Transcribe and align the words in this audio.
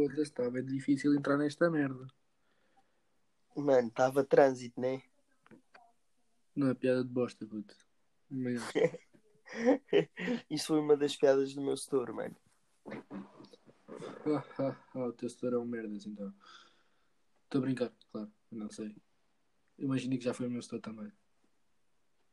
Foda-se, 0.00 0.50
bem 0.50 0.64
difícil 0.64 1.14
entrar 1.14 1.36
nesta 1.36 1.68
merda. 1.68 2.06
Mano, 3.54 3.88
estava 3.88 4.24
trânsito, 4.24 4.80
né? 4.80 5.02
Não 6.56 6.68
é 6.68 6.74
piada 6.74 7.04
de 7.04 7.10
bosta, 7.10 7.46
puto. 7.46 7.76
Mas, 8.30 8.62
Isso 10.48 10.68
foi 10.68 10.80
uma 10.80 10.96
das 10.96 11.14
piadas 11.14 11.54
do 11.54 11.60
meu 11.60 11.76
setor, 11.76 12.14
mano. 12.14 12.34
ah, 12.88 14.44
ah, 14.58 14.76
ah, 14.94 15.06
o 15.06 15.12
teu 15.12 15.28
setor 15.28 15.52
é 15.52 15.58
um 15.58 15.66
merdas, 15.66 16.06
então. 16.06 16.32
Estou 17.44 17.58
a 17.58 17.62
brincar, 17.62 17.92
claro. 18.10 18.32
Não 18.50 18.70
sei. 18.70 18.96
Imaginei 19.78 20.16
que 20.16 20.24
já 20.24 20.32
foi 20.32 20.46
o 20.46 20.50
meu 20.50 20.62
setor 20.62 20.80
também. 20.80 21.12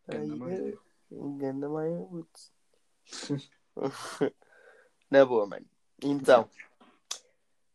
Ganda 0.08 0.34
Ai, 0.34 0.40
mais, 0.40 0.60
é. 0.60 0.70
é. 0.70 2.06
Putz. 2.08 2.54
Na 5.12 5.26
boa, 5.26 5.46
mano. 5.46 5.66
Então, 6.02 6.50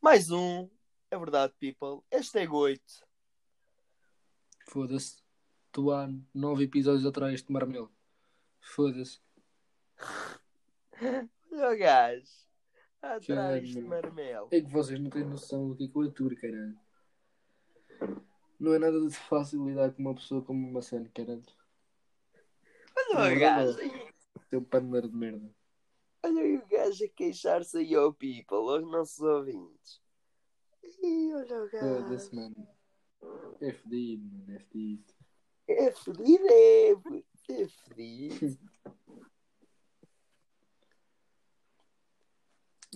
mais 0.02 0.32
um. 0.32 0.68
É 1.10 1.16
verdade, 1.16 1.54
people. 1.60 2.04
Hashtag 2.12 2.52
8. 2.52 2.82
Foda-se. 4.68 5.22
Tu 5.70 5.92
há 5.92 6.08
nove 6.34 6.64
episódios 6.64 7.06
atrás 7.06 7.42
de 7.42 7.52
marmelo. 7.52 7.90
Foda-se. 8.60 9.20
Olha 11.52 11.70
o 11.70 11.78
gajo. 11.78 12.26
Atrás 13.00 13.68
de 13.68 13.80
marmelo. 13.80 14.48
É 14.50 14.60
que 14.60 14.70
vocês 14.70 14.98
não 14.98 15.08
têm 15.08 15.24
noção 15.24 15.68
do 15.68 15.76
que 15.76 15.84
é 15.84 15.88
que 15.88 15.96
eu 15.96 16.02
aturo, 16.02 16.36
caralho. 16.36 16.78
Não 18.58 18.74
é 18.74 18.78
nada 18.78 19.00
de 19.00 19.14
fácil 19.14 19.66
lidar 19.66 19.92
com 19.92 20.02
uma 20.02 20.14
pessoa 20.14 20.42
como 20.42 20.68
uma 20.68 20.82
cena, 20.82 21.08
caralho. 21.14 21.44
Olha 23.14 23.36
o 23.36 23.38
gajo. 23.38 23.78
Seu 24.50 24.62
paneleiro 24.62 25.08
de 25.08 25.16
merda. 25.16 25.61
Olha 26.24 26.42
aí 26.42 26.56
o 26.56 26.66
gajo 26.66 27.04
a 27.04 27.08
queixar-se 27.08 27.78
aí 27.78 27.94
ao 27.94 28.12
people, 28.14 28.56
aos 28.56 28.82
nossos 28.82 29.20
ouvintes. 29.20 30.00
Ih, 31.02 31.34
olha 31.34 31.64
o 31.64 31.70
Foda-se, 31.70 32.30
gajo. 32.30 32.36
mano. 32.36 32.68
É 33.60 33.72
fedido, 33.72 34.24
mano. 34.28 34.52
É 34.52 34.58
fedido. 34.60 35.14
É 35.68 35.92
fedido, 35.92 36.46
é. 36.48 36.90
É 37.50 37.68
fedido. 37.68 38.58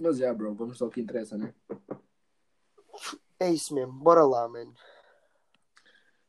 Mas 0.00 0.18
já, 0.18 0.32
bro, 0.32 0.54
vamos 0.54 0.80
ao 0.82 0.90
que 0.90 1.00
interessa, 1.00 1.38
né? 1.38 1.54
É 3.40 3.50
isso 3.50 3.74
mesmo. 3.74 3.92
Bora 3.94 4.24
lá, 4.24 4.46
mano. 4.46 4.74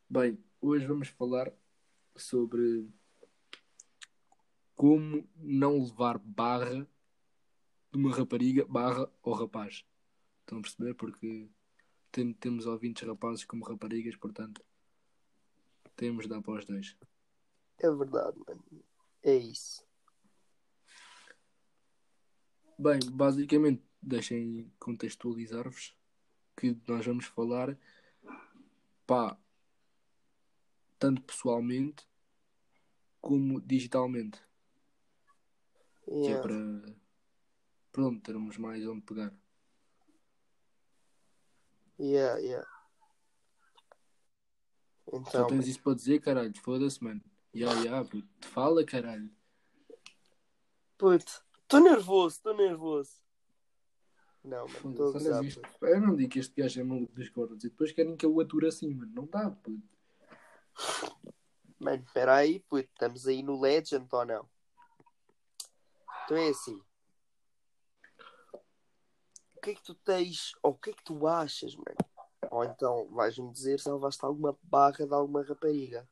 Bem, 0.09 0.41
hoje 0.61 0.85
vamos 0.85 1.09
falar 1.09 1.51
sobre 2.15 2.89
como 4.77 5.27
não 5.35 5.83
levar 5.83 6.19
barra 6.19 6.87
de 7.91 7.97
uma 7.97 8.15
rapariga 8.15 8.63
barra 8.65 9.11
ao 9.23 9.33
rapaz. 9.33 9.83
Estão 10.41 10.59
a 10.59 10.61
perceber? 10.61 10.93
Porque 10.93 11.49
tem- 12.11 12.31
temos 12.33 12.67
ouvintes 12.67 13.05
rapazes 13.05 13.43
como 13.43 13.65
raparigas, 13.65 14.15
portanto 14.15 14.63
temos 15.95 16.25
de 16.25 16.29
dar 16.29 16.41
para 16.43 16.59
os 16.59 16.65
dois. 16.65 16.95
É 17.79 17.89
verdade, 17.91 18.37
mano. 18.47 18.63
É 19.23 19.35
isso. 19.35 19.83
Bem, 22.77 22.99
basicamente, 23.11 23.83
deixem 23.99 24.71
contextualizar-vos 24.77 25.97
que 26.55 26.77
nós 26.87 27.03
vamos 27.03 27.25
falar, 27.25 27.75
pá, 29.07 29.35
tanto 30.99 31.23
pessoalmente 31.23 32.07
como 33.19 33.59
digitalmente, 33.59 34.39
que 36.07 36.13
é 36.13 36.37
Yeah. 36.37 36.41
para, 36.41 36.95
pronto, 37.91 38.21
termos 38.21 38.57
mais 38.57 38.85
onde 38.87 39.01
pegar. 39.01 39.33
Yeah, 41.99 42.39
yeah. 42.39 42.67
Só 45.07 45.39
Então, 45.39 45.47
tens 45.47 45.67
isso 45.67 45.81
para 45.81 45.95
dizer, 45.95 46.21
caralho, 46.21 46.53
foda-se, 46.61 47.03
mano. 47.03 47.21
Ya, 47.53 47.71
ya, 47.83 48.03
puto, 48.03 48.27
fala, 48.49 48.85
caralho. 48.85 49.29
puto, 50.97 51.43
estou 51.61 51.79
nervoso, 51.79 52.35
estou 52.37 52.55
nervoso. 52.55 53.19
Não, 54.43 54.65
mano, 54.67 54.91
estou 54.91 55.09
a 55.09 55.11
gozar. 55.11 55.43
Eu 55.81 56.01
não 56.01 56.15
digo 56.15 56.29
que 56.31 56.39
este 56.39 56.61
gajo 56.61 56.79
é 56.79 56.83
maluco 56.83 57.13
dos 57.13 57.29
cordas 57.29 57.63
e 57.63 57.69
depois 57.69 57.91
querem 57.91 58.15
que 58.15 58.25
eu 58.25 58.33
o 58.33 58.39
ature 58.39 58.67
assim, 58.67 58.93
mano. 58.93 59.11
Não 59.13 59.25
dá, 59.25 59.49
puto. 59.49 59.81
Mano, 61.79 62.03
espera 62.03 62.35
aí, 62.35 62.59
puto, 62.61 62.89
estamos 62.93 63.27
aí 63.27 63.43
no 63.43 63.59
Legend 63.59 64.07
ou 64.11 64.25
não? 64.25 64.49
Então 66.27 66.35
é 66.35 66.49
assim. 66.49 66.83
O 69.55 69.61
que 69.61 69.69
é 69.69 69.75
que 69.75 69.81
tu 69.81 69.95
tens, 69.95 70.51
ou 70.61 70.73
o 70.73 70.77
que 70.77 70.89
é 70.89 70.93
que 70.93 71.03
tu 71.03 71.25
achas, 71.25 71.73
mano? 71.73 71.95
Ou 72.51 72.65
então 72.65 73.07
vais-me 73.11 73.49
dizer 73.49 73.79
se 73.79 73.89
levaste 73.89 74.25
alguma 74.25 74.57
barra 74.61 75.07
de 75.07 75.13
alguma 75.13 75.41
rapariga. 75.41 76.07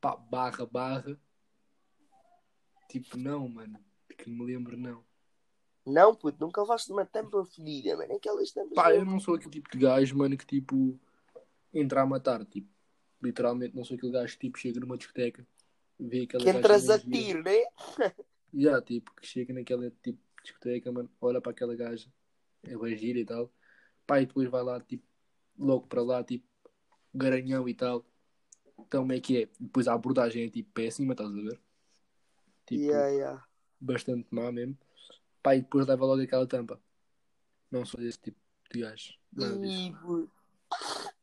Pá, 0.00 0.16
barra, 0.16 0.64
barra. 0.64 1.20
Tipo, 2.88 3.18
não, 3.18 3.46
mano. 3.46 3.78
Que 4.16 4.30
me 4.30 4.46
lembro, 4.46 4.74
não. 4.74 5.04
Não, 5.84 6.14
puto, 6.14 6.38
nunca 6.40 6.62
levaste 6.62 6.90
uma 6.90 7.04
tampa 7.04 7.44
fedida, 7.44 7.98
mano. 7.98 8.16
Aquelas 8.16 8.50
tampas. 8.50 8.74
Pá, 8.74 8.94
eu 8.94 9.04
não 9.04 9.20
sou 9.20 9.34
aquele 9.34 9.50
tipo 9.50 9.70
de 9.70 9.78
gajo, 9.78 10.16
mano, 10.16 10.38
que 10.38 10.46
tipo 10.46 10.98
entra 11.70 12.00
a 12.00 12.06
matar, 12.06 12.46
tipo. 12.46 12.72
Literalmente 13.22 13.76
não 13.76 13.84
sou 13.84 13.94
aquele 13.94 14.12
gajo 14.12 14.32
que 14.32 14.46
tipo 14.46 14.58
chega 14.58 14.80
numa 14.80 14.96
discoteca, 14.96 15.46
vê 15.98 16.22
aquela 16.22 16.44
que 16.44 16.50
entras 16.50 16.90
a 16.90 16.98
tiro, 16.98 17.42
né? 17.42 17.64
Já, 18.54 18.80
tipo, 18.80 19.14
que 19.14 19.26
chega 19.26 19.52
naquela 19.52 19.90
tipo 20.02 20.18
discoteca, 20.42 20.90
mano, 20.90 21.10
olha 21.20 21.40
para 21.40 21.52
aquela 21.52 21.76
gaja, 21.76 22.08
é 22.62 22.76
bem 22.76 22.96
gira 22.96 23.18
e 23.18 23.24
tal. 23.24 23.52
Pá, 24.06 24.20
e 24.20 24.26
depois 24.26 24.48
vai 24.48 24.62
lá, 24.62 24.80
tipo, 24.80 25.04
logo 25.58 25.86
para 25.86 26.02
lá, 26.02 26.24
tipo, 26.24 26.46
garanhão 27.12 27.68
e 27.68 27.74
tal. 27.74 28.04
Então, 28.78 29.02
como 29.02 29.12
é 29.12 29.20
que 29.20 29.42
é? 29.42 29.48
Depois 29.58 29.88
a 29.88 29.94
abordagem 29.94 30.44
é 30.44 30.50
tipo 30.50 30.70
péssima, 30.72 31.12
estás 31.12 31.30
a 31.30 31.34
ver? 31.34 31.60
Tipo, 32.66 32.82
Yeah, 32.82 33.08
yeah. 33.08 33.46
bastante 33.80 34.26
má 34.30 34.50
mesmo. 34.52 34.78
Pá, 35.42 35.56
e 35.56 35.62
depois 35.62 35.86
leva 35.86 36.04
logo 36.06 36.22
aquela 36.22 36.46
tampa. 36.46 36.80
Não 37.70 37.84
sou 37.84 38.00
desse 38.00 38.18
tipo 38.18 38.38
de 38.72 38.80
gajo. 38.80 39.14
Nada 39.32 39.58
disso. 39.58 39.92
Puto. 40.00 40.30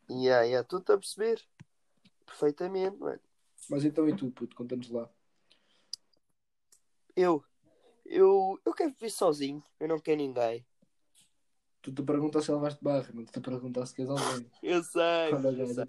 Yeah, 0.09 0.43
yeah. 0.43 0.61
Estou-te 0.61 0.91
a 0.91 0.97
perceber. 0.97 1.41
Perfeitamente, 2.25 2.97
mano. 2.97 3.19
Mas 3.69 3.83
então 3.83 4.07
e 4.07 4.15
tu, 4.15 4.29
puto, 4.31 4.55
conta-nos 4.55 4.89
lá. 4.89 5.09
Eu, 7.15 7.43
eu, 8.05 8.59
eu 8.65 8.73
quero 8.73 8.91
viver 8.91 9.09
sozinho. 9.09 9.63
Eu 9.79 9.87
não 9.87 9.99
quero 9.99 10.17
ninguém. 10.17 10.65
Tu 11.81 11.93
te 11.93 12.01
perguntas 12.01 12.45
se 12.45 12.51
levaste 12.51 12.83
barra, 12.83 13.09
não 13.13 13.23
te 13.23 13.39
perguntas 13.39 13.89
se 13.89 13.95
queres 13.95 14.09
alguém. 14.09 14.51
Eu 14.61 14.83
sei, 14.83 15.33
Olha, 15.33 15.61
eu 15.61 15.67
sei. 15.67 15.83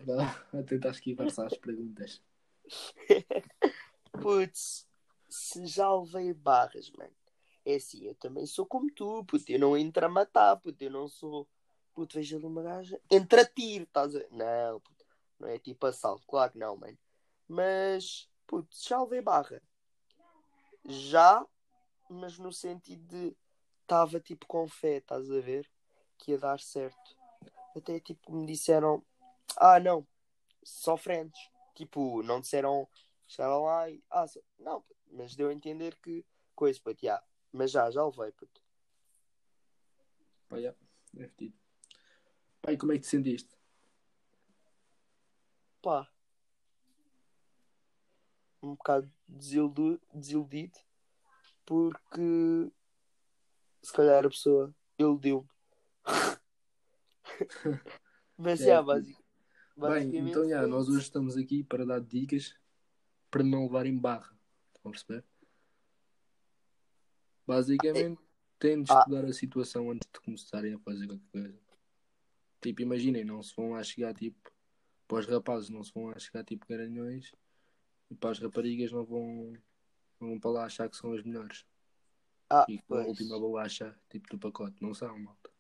a 0.53 0.63
tentar 0.63 0.91
esquivar-se 0.91 1.41
às 1.41 1.57
perguntas. 1.57 2.23
Putz, 4.21 4.87
se 5.29 5.67
já 5.67 5.91
levei 5.95 6.35
barras, 6.35 6.91
mano. 6.91 7.13
É 7.65 7.77
assim, 7.77 8.05
eu 8.05 8.15
também 8.15 8.47
sou 8.47 8.67
como 8.67 8.91
tu, 8.93 9.25
puto. 9.25 9.45
Eu 9.49 9.59
não 9.59 9.77
entro 9.77 10.05
a 10.05 10.09
matar, 10.09 10.57
puto. 10.57 10.85
Eu 10.85 10.91
não 10.91 11.09
sou. 11.09 11.49
Puto, 11.95 12.15
vejo 12.17 12.37
ali 12.37 12.45
uma 12.45 12.63
gaja. 12.63 13.01
Entra 13.11 13.41
a 13.43 13.47
tiro, 13.47 13.85
estás 13.85 14.15
a? 14.15 14.21
Não, 14.31 14.81
puto. 14.81 15.05
Não 15.41 15.49
é 15.49 15.59
tipo 15.59 15.87
assalto, 15.87 16.27
claro 16.27 16.53
que 16.53 16.59
não, 16.59 16.77
mano. 16.77 16.97
Mas, 17.49 18.29
puto, 18.47 18.77
já 18.81 19.01
levei 19.03 19.21
barra. 19.21 19.63
Já, 20.85 21.45
mas 22.09 22.39
no 22.39 22.53
sentido 22.53 23.05
de. 23.07 23.37
Estava 23.83 24.19
tipo 24.19 24.47
com 24.47 24.67
fé, 24.69 24.97
estás 24.97 25.31
a 25.31 25.41
ver? 25.41 25.71
Que 26.19 26.33
ia 26.33 26.39
dar 26.39 26.59
certo. 26.59 27.17
Até 27.77 28.01
tipo 28.01 28.33
me 28.33 28.45
disseram. 28.47 29.05
Ah, 29.57 29.79
não. 29.79 30.07
Só 30.65 30.97
friends. 30.97 31.39
Tipo, 31.75 32.23
não 32.23 32.41
disseram. 32.41 32.89
Chegaram 33.29 33.63
lá 33.65 33.89
e. 33.89 34.03
Ah, 34.11 34.27
só- 34.27 34.41
não, 34.59 34.85
mas 35.13 35.37
deu 35.37 35.49
a 35.49 35.53
entender 35.53 35.97
que. 36.03 36.25
Coisa, 36.55 36.81
puto, 36.83 37.01
já. 37.05 37.23
Mas 37.53 37.71
já, 37.71 37.91
já 37.91 38.05
levei, 38.05 38.33
puto. 38.33 38.61
Pá, 40.49 40.61
já, 40.61 40.75
é 41.19 41.29
fedido. 41.29 41.57
Pá, 42.61 42.73
e 42.73 42.77
como 42.77 42.93
é 42.93 42.97
que 42.97 43.03
te 43.03 43.07
sentiste? 43.09 43.55
Pá. 45.83 46.09
Um 48.63 48.75
bocado 48.75 49.11
desiludido, 49.29 50.01
desiludido 50.15 50.79
porque. 51.65 52.71
Se 53.83 53.93
calhar 53.93 54.25
a 54.27 54.29
pessoa 54.29 54.75
iludiu-me. 54.99 55.49
mas 58.37 58.61
É, 58.61 58.77
puto. 58.77 58.87
basic, 58.87 59.17
Bem, 59.77 60.17
então 60.31 60.49
já, 60.49 60.61
foi 60.61 60.69
nós 60.69 60.89
hoje 60.89 61.01
estamos 61.01 61.37
aqui 61.37 61.63
para 61.63 61.85
dar 61.85 62.01
dicas 62.01 62.55
para 63.31 63.43
não 63.45 63.65
levarem 63.65 63.97
barra. 63.99 64.37
Estão 64.75 64.91
a 64.91 64.93
perceber? 64.93 65.25
Basicamente, 67.47 68.21
têm 68.59 68.83
de 68.83 68.91
Ah. 68.91 68.99
estudar 69.01 69.25
a 69.25 69.33
situação 69.33 69.91
antes 69.91 70.09
de 70.13 70.21
começarem 70.21 70.75
a 70.75 70.79
fazer 70.81 71.07
qualquer 71.07 71.31
coisa. 71.31 71.61
Tipo, 72.61 72.83
imaginem, 72.83 73.25
não 73.25 73.43
se 73.43 73.55
vão 73.55 73.73
lá 73.73 73.83
chegar 73.83 74.15
tipo. 74.15 74.51
Para 75.07 75.19
os 75.19 75.27
rapazes 75.27 75.69
não 75.69 75.85
se 75.85 75.93
vão 75.93 76.07
lá 76.07 76.19
chegar 76.19 76.43
tipo 76.45 76.67
garanhões 76.67 77.31
e 78.11 78.15
para 78.15 78.31
as 78.31 78.39
raparigas 78.39 78.93
não 78.93 79.05
vão, 79.05 79.53
não 80.21 80.29
vão 80.29 80.41
para 80.41 80.51
lá 80.51 80.65
achar 80.65 80.89
que 80.89 80.97
são 80.97 81.13
as 81.13 81.23
melhores. 81.23 81.65
Ah, 82.49 82.65
e 82.69 82.79
com 82.79 82.95
a 82.95 83.05
última 83.05 83.39
bolacha 83.39 83.99
tipo 84.09 84.29
do 84.29 84.39
pacote. 84.39 84.81
Não 84.81 84.95
são, 84.95 85.19
malta. 85.19 85.51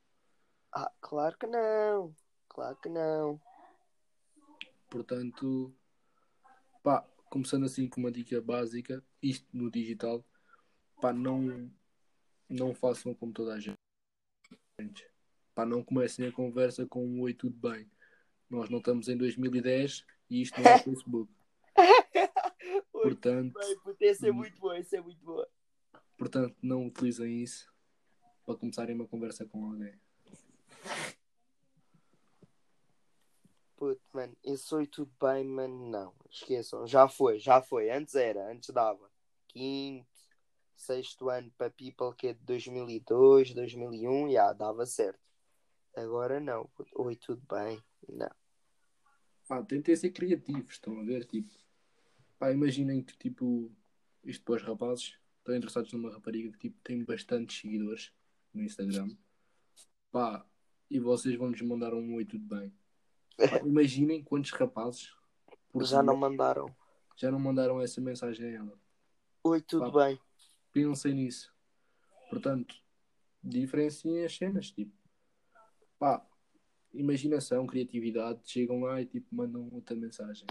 Ah, 0.72 0.92
claro 1.00 1.36
que 1.36 1.46
não. 1.46 2.14
Claro 2.48 2.76
que 2.76 2.88
não. 2.88 3.40
Portanto, 4.88 5.74
pá, 6.82 7.04
começando 7.28 7.66
assim 7.66 7.88
com 7.88 8.00
uma 8.00 8.12
dica 8.12 8.40
básica, 8.40 9.02
isto 9.20 9.46
no 9.52 9.70
digital, 9.70 10.24
pá, 11.00 11.12
não, 11.12 11.70
não 12.48 12.74
façam 12.74 13.14
como 13.14 13.32
toda 13.32 13.54
a 13.54 13.60
gente. 13.60 13.76
Pá, 15.54 15.66
não 15.66 15.82
comecem 15.82 16.26
a 16.26 16.32
conversa 16.32 16.86
com 16.86 17.04
um 17.04 17.20
oi, 17.22 17.34
tudo 17.34 17.56
bem. 17.56 17.90
Nós 18.48 18.70
não 18.70 18.78
estamos 18.78 19.08
em 19.08 19.16
2010 19.16 20.04
e 20.30 20.42
isto 20.42 20.60
não 20.60 20.70
é 20.70 20.78
Facebook. 20.84 21.32
Portanto, 23.08 23.58
bem, 23.58 23.78
puto, 23.80 24.04
esse 24.04 24.28
é 24.28 24.32
muito 24.32 24.58
bom, 24.58 24.72
esse 24.74 24.96
é 24.96 25.00
muito 25.00 25.24
bom. 25.24 25.44
portanto, 26.16 26.56
não 26.62 26.86
utilizem 26.86 27.42
isso 27.42 27.72
para 28.44 28.56
começarem 28.56 28.94
uma 28.94 29.06
conversa 29.06 29.44
com 29.44 29.64
alguém. 29.64 29.98
Puto, 33.76 34.00
mano, 34.12 34.34
esse 34.42 34.74
oi 34.74 34.86
tudo 34.86 35.12
bem, 35.20 35.44
mano, 35.44 35.90
não. 35.90 36.14
Esqueçam, 36.30 36.86
já 36.86 37.06
foi, 37.08 37.38
já 37.38 37.60
foi. 37.60 37.90
Antes 37.90 38.14
era, 38.14 38.50
antes 38.50 38.70
dava. 38.70 39.10
Quinto, 39.48 40.08
sexto 40.74 41.28
ano 41.28 41.52
para 41.58 41.70
people 41.70 42.14
que 42.16 42.28
é 42.28 42.32
de 42.32 42.40
2002, 42.44 43.52
2001, 43.52 44.32
já 44.32 44.52
dava 44.52 44.86
certo. 44.86 45.20
Agora 45.94 46.40
não, 46.40 46.70
oi 46.94 47.16
tudo 47.16 47.42
bem, 47.48 47.82
não. 48.08 48.30
Pá, 49.48 49.62
tentem 49.62 49.94
ser 49.94 50.10
criativos, 50.10 50.72
estão 50.72 50.98
a 50.98 51.04
ver? 51.04 51.24
Tipo, 51.24 51.52
pá, 52.38 52.52
imaginem 52.52 53.02
que, 53.02 53.16
tipo, 53.16 53.70
isto 54.24 54.44
para 54.44 54.56
os 54.56 54.62
rapazes, 54.62 55.18
estão 55.38 55.54
interessados 55.56 55.92
numa 55.92 56.10
rapariga 56.12 56.50
que, 56.52 56.58
tipo, 56.58 56.80
tem 56.82 57.04
bastantes 57.04 57.60
seguidores 57.60 58.12
no 58.52 58.62
Instagram. 58.62 59.08
Pá, 60.10 60.44
e 60.90 60.98
vocês 60.98 61.36
vão-lhes 61.36 61.60
mandar 61.62 61.94
um 61.94 62.14
oi, 62.14 62.24
tudo 62.24 62.44
bem. 62.44 62.72
Pá, 63.36 63.44
imaginem 63.66 64.22
quantos 64.22 64.50
rapazes 64.52 65.14
Já 65.82 66.02
não 66.02 66.16
mandaram. 66.16 66.74
já 67.16 67.30
não 67.30 67.38
mandaram 67.38 67.80
essa 67.80 68.00
mensagem 68.00 68.46
a 68.46 68.52
ela. 68.52 68.80
Oi, 69.44 69.60
tudo 69.60 69.92
Pá. 69.92 70.06
bem. 70.06 70.18
Pensem 70.72 71.14
nisso. 71.14 71.54
Portanto, 72.28 72.74
diferenciem 73.42 74.24
as 74.24 74.36
cenas, 74.36 74.70
tipo, 74.70 74.92
pá, 75.98 76.26
imaginação, 76.92 77.66
criatividade, 77.66 78.40
chegam 78.44 78.80
lá 78.80 79.00
e, 79.00 79.06
tipo, 79.06 79.34
mandam 79.34 79.68
outra 79.72 79.94
mensagem. 79.94 80.46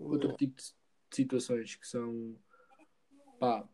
Outro 0.00 0.36
tipo 0.36 0.56
de 0.56 0.72
situações 1.10 1.74
que 1.74 1.86
são 1.86 2.36
pá 3.38 3.68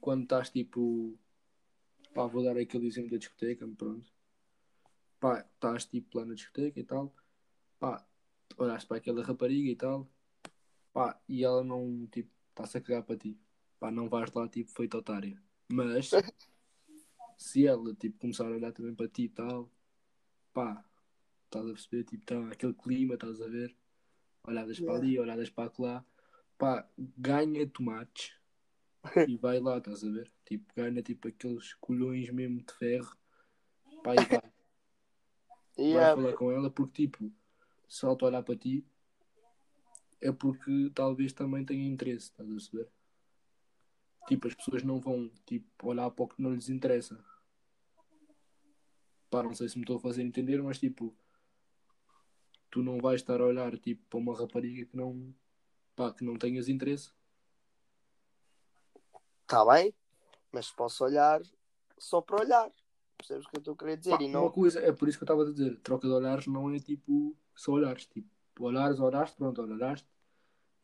quando 0.00 0.22
estás 0.22 0.50
tipo 0.50 1.18
pá, 2.14 2.26
vou 2.26 2.42
dar 2.42 2.56
aquele 2.56 2.86
exemplo 2.86 3.10
da 3.10 3.18
discoteca, 3.18 3.66
pronto. 3.76 4.10
Pá, 5.18 5.40
estás 5.40 5.84
tipo 5.86 6.18
lá 6.18 6.24
na 6.24 6.34
discoteca 6.34 6.78
e 6.78 6.84
tal 6.84 7.12
pá, 7.78 8.06
olhaste 8.56 8.86
para 8.86 8.98
aquela 8.98 9.24
rapariga 9.24 9.70
e 9.70 9.76
tal 9.76 10.08
pá, 10.92 11.20
e 11.28 11.44
ela 11.44 11.64
não 11.64 12.06
tipo, 12.06 12.30
está-se 12.50 12.78
a 12.78 12.80
cagar 12.80 13.02
para 13.02 13.16
ti. 13.16 13.38
Pá, 13.78 13.90
não 13.90 14.08
vais 14.08 14.32
lá 14.32 14.48
tipo 14.48 14.70
feito 14.70 14.96
otária. 14.96 15.42
Mas 15.68 16.10
se 17.36 17.66
ela 17.66 17.94
tipo 17.94 18.18
começar 18.18 18.46
a 18.46 18.50
olhar 18.50 18.72
também 18.72 18.94
para 18.94 19.08
ti 19.08 19.24
e 19.24 19.28
tal 19.28 19.70
pá, 20.52 20.84
estás 21.44 21.66
a 21.66 21.72
perceber 21.72 22.04
tipo, 22.04 22.24
tá 22.24 22.48
aquele 22.48 22.74
clima, 22.74 23.14
estás 23.14 23.40
a 23.40 23.48
ver 23.48 23.76
olhadas 24.46 24.78
para 24.78 24.94
Yeah. 24.94 25.06
ali, 25.06 25.18
olhadas 25.18 25.50
para 25.50 25.72
lá, 25.78 26.04
pá, 26.56 26.88
ganha 26.96 27.66
tomates 27.66 28.32
e 29.28 29.36
vai 29.36 29.60
lá, 29.60 29.78
estás 29.78 30.04
a 30.04 30.10
ver? 30.10 30.30
Tipo, 30.44 30.72
ganha 30.74 31.02
tipo 31.02 31.28
aqueles 31.28 31.74
colhões 31.74 32.30
mesmo 32.30 32.62
de 32.62 32.72
ferro, 32.74 33.16
pá, 34.02 34.14
e 34.14 34.18
vai, 34.18 34.40
vai 34.40 34.52
Yeah, 35.78 36.14
falar 36.14 36.32
com 36.34 36.50
ela, 36.50 36.70
porque 36.70 37.06
tipo, 37.06 37.32
se 37.88 38.04
ela 38.04 38.16
te 38.16 38.24
olhar 38.24 38.42
para 38.42 38.56
ti, 38.56 38.84
é 40.20 40.32
porque 40.32 40.90
talvez 40.94 41.32
também 41.32 41.64
tenha 41.64 41.86
interesse, 41.86 42.26
estás 42.30 42.48
a 42.48 42.52
perceber? 42.52 42.88
Tipo, 44.26 44.48
as 44.48 44.54
pessoas 44.54 44.82
não 44.82 44.98
vão 44.98 45.30
tipo, 45.44 45.88
olhar 45.88 46.10
para 46.10 46.24
o 46.24 46.28
que 46.28 46.42
não 46.42 46.52
lhes 46.52 46.68
interessa. 46.68 47.22
Pá, 49.30 49.42
não 49.42 49.54
sei 49.54 49.68
se 49.68 49.76
me 49.76 49.82
estou 49.82 49.96
a 49.96 50.00
fazer 50.00 50.22
entender, 50.22 50.60
mas 50.62 50.78
tipo, 50.78 51.16
tu 52.70 52.82
não 52.82 52.98
vais 52.98 53.20
estar 53.20 53.40
a 53.40 53.44
olhar 53.46 53.76
tipo, 53.78 54.02
para 54.08 54.18
uma 54.18 54.36
rapariga 54.38 54.86
que 54.86 54.96
não, 54.96 55.34
pá, 55.94 56.12
que 56.12 56.24
não 56.24 56.36
tenhas 56.36 56.68
interesse. 56.68 57.10
tá 59.46 59.64
bem, 59.64 59.94
mas 60.52 60.70
posso 60.70 61.04
olhar 61.04 61.40
só 61.98 62.20
para 62.20 62.40
olhar. 62.42 62.70
Percebes 63.16 63.46
o 63.46 63.50
que 63.50 63.56
eu 63.56 63.60
estou 63.60 63.74
a 63.74 63.76
querer 63.76 63.96
dizer? 63.96 64.10
Pá, 64.10 64.22
e 64.22 64.28
Uma 64.28 64.42
não. 64.42 64.50
coisa, 64.50 64.80
é 64.80 64.92
por 64.92 65.08
isso 65.08 65.18
que 65.18 65.24
eu 65.24 65.26
estava 65.26 65.42
a 65.48 65.52
dizer, 65.52 65.78
troca 65.80 66.06
de 66.06 66.12
olhares 66.12 66.46
não 66.46 66.70
é 66.74 66.78
tipo 66.78 67.36
só 67.54 67.72
olhares, 67.72 68.06
tipo, 68.06 68.28
olhares, 68.60 69.00
olhaste, 69.00 69.36
pronto, 69.36 69.62
olhaste 69.62 70.06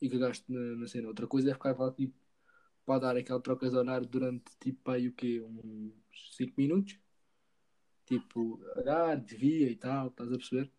e 0.00 0.08
cagaste 0.10 0.50
na, 0.52 0.60
na 0.76 0.88
cena. 0.88 1.08
Outra 1.08 1.26
coisa 1.26 1.50
é 1.50 1.54
ficar 1.54 1.78
lá 1.78 1.92
tipo 1.92 2.14
para 2.84 3.00
dar 3.00 3.16
aquela 3.16 3.40
troca 3.40 3.68
de 3.70 3.76
olhar 3.76 4.04
durante 4.04 4.56
tipo 4.58 4.90
aí 4.90 5.08
o 5.08 5.12
quê? 5.12 5.40
Uns 5.42 6.36
5 6.36 6.54
minutos? 6.56 6.98
Tipo, 8.06 8.60
olhar, 8.76 9.16
desvia 9.20 9.70
e 9.70 9.76
tal, 9.76 10.08
estás 10.08 10.32
a 10.32 10.36
perceber? 10.36 10.70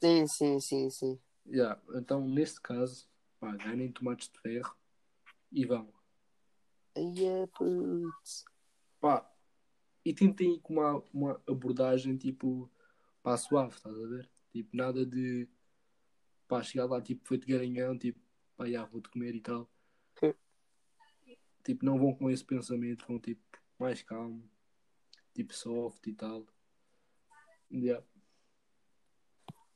Sim, 0.00 0.26
sim, 0.26 0.60
sim, 0.60 0.90
sim. 0.90 1.20
Yeah. 1.46 1.80
Então, 1.94 2.26
nesse 2.26 2.60
caso, 2.60 3.08
pá, 3.40 3.56
ganhem 3.56 3.90
tomates 3.90 4.28
de 4.28 4.38
ferro 4.40 4.76
e 5.50 5.64
vão. 5.64 5.92
Aí 6.96 7.24
é 7.24 7.46
putz. 7.46 8.44
Pá, 9.00 9.28
e 10.04 10.12
tentem 10.12 10.54
ir 10.54 10.60
com 10.60 10.74
uma, 10.74 11.02
uma 11.12 11.42
abordagem 11.46 12.16
tipo 12.16 12.70
pá, 13.22 13.36
suave, 13.36 13.74
estás 13.74 13.98
a 13.98 14.06
ver? 14.06 14.30
Tipo, 14.52 14.76
nada 14.76 15.04
de 15.04 15.48
pá, 16.46 16.62
chegar 16.62 16.86
lá 16.86 17.00
tipo 17.00 17.26
feito 17.26 17.46
garanhão, 17.46 17.96
tipo, 17.98 18.20
pá, 18.56 18.68
já 18.68 18.84
vou-te 18.84 19.08
comer 19.08 19.34
e 19.34 19.40
tal. 19.40 19.70
Sim. 20.18 20.34
Tipo, 21.64 21.84
não 21.84 21.98
vão 21.98 22.14
com 22.14 22.30
esse 22.30 22.44
pensamento, 22.44 23.06
vão 23.06 23.18
tipo 23.18 23.42
mais 23.78 24.02
calmo, 24.02 24.48
tipo 25.34 25.54
soft 25.54 26.06
e 26.06 26.12
tal. 26.12 26.46
Yeah. 27.70 28.04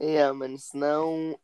É, 0.04 0.32
mano, 0.32 0.58
senão 0.58 1.38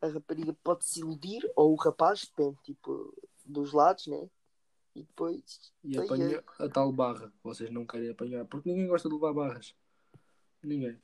a 0.00 0.08
rapariga 0.08 0.52
pode 0.64 0.84
se 0.84 0.98
iludir, 0.98 1.48
ou 1.54 1.72
o 1.72 1.76
rapaz, 1.76 2.22
depende, 2.26 2.58
tipo, 2.64 3.14
dos 3.46 3.72
lados, 3.72 4.08
né? 4.08 4.28
E 4.96 5.04
depois. 5.04 5.72
E 5.84 5.96
apanha 5.96 6.42
a 6.58 6.68
tal 6.68 6.90
barra 6.90 7.32
vocês 7.44 7.70
não 7.70 7.86
querem 7.86 8.10
apanhar, 8.10 8.44
porque 8.46 8.68
ninguém 8.68 8.88
gosta 8.88 9.08
de 9.08 9.14
levar 9.14 9.32
barras. 9.32 9.72
Ninguém. 10.64 11.00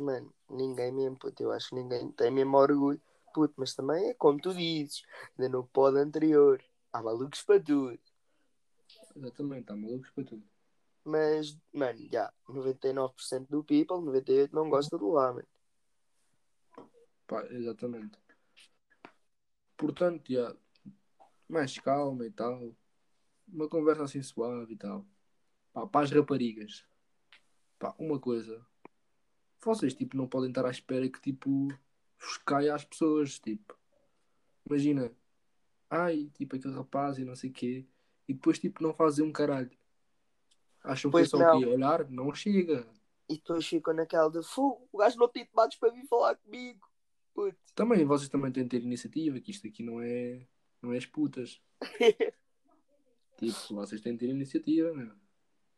Mano, 0.00 0.32
ninguém 0.48 0.90
mesmo, 0.90 1.18
puto. 1.18 1.42
Eu 1.42 1.52
acho 1.52 1.68
que 1.68 1.74
ninguém 1.74 2.10
tem 2.12 2.30
mesmo 2.30 2.56
orgulho. 2.56 3.00
Puto, 3.34 3.52
mas 3.58 3.74
também 3.74 4.08
é 4.08 4.14
como 4.14 4.40
tu 4.40 4.54
dizes, 4.54 5.02
ainda 5.38 5.50
no 5.50 5.66
pod 5.66 5.98
anterior. 5.98 6.64
Há 6.90 7.02
malucos 7.02 7.42
para 7.42 7.60
tudo. 7.60 8.00
Exatamente, 9.14 9.60
está 9.60 9.76
malucos 9.76 10.10
para 10.12 10.24
tudo. 10.24 10.51
Mas, 11.04 11.58
mano, 11.72 11.98
já, 12.10 12.32
99% 12.48 13.48
do 13.48 13.64
people, 13.64 13.96
98% 13.96 14.52
não 14.52 14.70
gosta 14.70 14.96
de 14.96 15.04
lá, 15.04 15.32
mano. 15.32 15.48
Pá, 17.26 17.44
exatamente. 17.50 18.18
Portanto, 19.76 20.32
já, 20.32 20.54
mais 21.48 21.76
calma 21.78 22.26
e 22.26 22.30
tal. 22.30 22.74
Uma 23.48 23.68
conversa 23.68 24.04
assim 24.04 24.22
suave 24.22 24.74
e 24.74 24.76
tal. 24.76 25.04
Pá, 25.72 25.86
para 25.86 26.04
as 26.04 26.10
raparigas. 26.10 26.86
Pá, 27.78 27.94
uma 27.98 28.18
coisa. 28.20 28.64
Vocês, 29.60 29.94
tipo, 29.94 30.16
não 30.16 30.28
podem 30.28 30.50
estar 30.50 30.64
à 30.66 30.70
espera 30.70 31.08
que, 31.08 31.20
tipo, 31.20 31.68
vos 32.18 32.36
caia 32.38 32.74
às 32.74 32.84
pessoas, 32.84 33.38
tipo. 33.38 33.76
Imagina. 34.66 35.10
Ai, 35.90 36.30
tipo, 36.34 36.56
aquele 36.56 36.74
rapaz 36.74 37.18
e 37.18 37.24
não 37.24 37.34
sei 37.34 37.50
o 37.50 37.52
quê. 37.52 37.86
E 38.28 38.34
depois, 38.34 38.58
tipo, 38.58 38.82
não 38.82 38.94
fazem 38.94 39.24
um 39.24 39.32
caralho. 39.32 39.70
Acham 40.82 41.10
que 41.10 41.16
é 41.16 41.20
Pois 41.20 41.30
só 41.30 41.38
não. 41.38 41.58
o 41.58 41.60
quê? 41.60 41.66
Olhar? 41.66 42.10
Não 42.10 42.34
chega. 42.34 42.86
E 43.28 43.36
depois 43.36 43.66
ficam 43.66 43.94
naquela 43.94 44.30
de 44.30 44.42
fogo, 44.42 44.88
o 44.92 44.98
gajo 44.98 45.18
não 45.18 45.28
tem 45.28 45.46
tomates 45.46 45.78
para 45.78 45.92
vir 45.92 46.06
falar 46.06 46.36
comigo. 46.36 46.86
Puto. 47.34 47.56
Também, 47.74 48.04
vocês 48.04 48.28
também 48.28 48.52
têm 48.52 48.64
de 48.64 48.70
ter 48.70 48.82
iniciativa, 48.82 49.40
que 49.40 49.50
isto 49.50 49.66
aqui 49.66 49.82
não 49.82 50.00
é, 50.02 50.46
não 50.82 50.92
é 50.92 50.98
as 50.98 51.06
putas. 51.06 51.60
Tipo, 53.38 53.74
vocês 53.74 54.00
têm 54.00 54.12
de 54.12 54.20
ter 54.20 54.28
iniciativa, 54.28 54.92
né? 54.92 55.10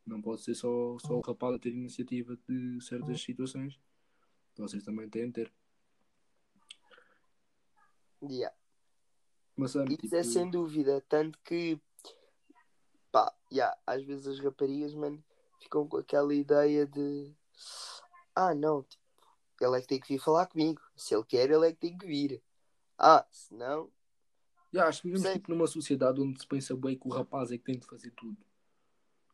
Não 0.04 0.20
pode 0.20 0.42
ser 0.42 0.54
só, 0.54 0.98
só 0.98 1.14
o 1.14 1.20
rapaz 1.22 1.54
a 1.54 1.58
ter 1.58 1.70
iniciativa 1.70 2.36
de 2.46 2.78
certas 2.82 3.22
situações. 3.22 3.80
Vocês 4.54 4.84
também 4.84 5.08
têm 5.08 5.28
de 5.28 5.32
ter. 5.32 5.52
Yeah. 8.22 8.54
Mas, 9.56 9.70
sabe, 9.70 9.92
Isso 9.94 10.02
tipo, 10.02 10.16
é 10.16 10.22
sem 10.22 10.50
dúvida. 10.50 11.00
Tanto 11.08 11.38
que, 11.42 11.80
yeah, 13.54 13.76
às 13.86 14.02
vezes 14.02 14.26
as 14.26 14.40
raparigas, 14.40 14.94
mano, 14.94 15.22
ficam 15.60 15.86
com 15.86 15.98
aquela 15.98 16.34
ideia 16.34 16.86
de, 16.86 17.32
ah, 18.34 18.54
não, 18.54 18.82
tipo, 18.82 19.02
ele 19.60 19.78
é 19.78 19.80
que 19.80 19.86
tem 19.86 20.00
que 20.00 20.08
vir 20.08 20.18
falar 20.18 20.46
comigo. 20.46 20.82
Se 20.96 21.14
ele 21.14 21.24
quer, 21.24 21.50
ele 21.50 21.68
é 21.68 21.72
que 21.72 21.78
tem 21.78 21.96
que 21.96 22.06
vir. 22.06 22.42
Ah, 22.98 23.26
se 23.30 23.54
não, 23.54 23.90
Já, 24.72 24.88
acho 24.88 25.02
que 25.02 25.08
vivemos 25.08 25.32
tipo, 25.32 25.50
numa 25.50 25.66
sociedade 25.66 26.20
onde 26.20 26.40
se 26.40 26.46
pensa 26.46 26.76
bem 26.76 26.98
que 26.98 27.06
o 27.06 27.10
rapaz 27.10 27.50
é 27.50 27.58
que 27.58 27.64
tem 27.64 27.78
de 27.78 27.86
fazer 27.86 28.10
tudo. 28.12 28.36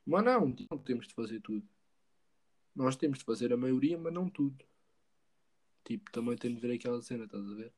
Mas 0.07 0.25
não, 0.25 0.55
não 0.71 0.79
temos 0.79 1.07
de 1.07 1.15
fazer 1.15 1.41
tudo. 1.41 1.67
Nós 2.75 2.97
temos 2.97 3.19
de 3.19 3.25
fazer 3.25 3.53
a 3.53 3.57
maioria, 3.57 3.99
mas 3.99 4.13
não 4.13 4.29
tudo. 4.29 4.65
Tipo, 5.85 6.11
também 6.11 6.37
tem 6.37 6.55
de 6.55 6.61
ver 6.61 6.75
aquela 6.75 7.01
cena, 7.03 7.25
estás 7.25 7.47
a 7.47 7.55
ver? 7.55 7.73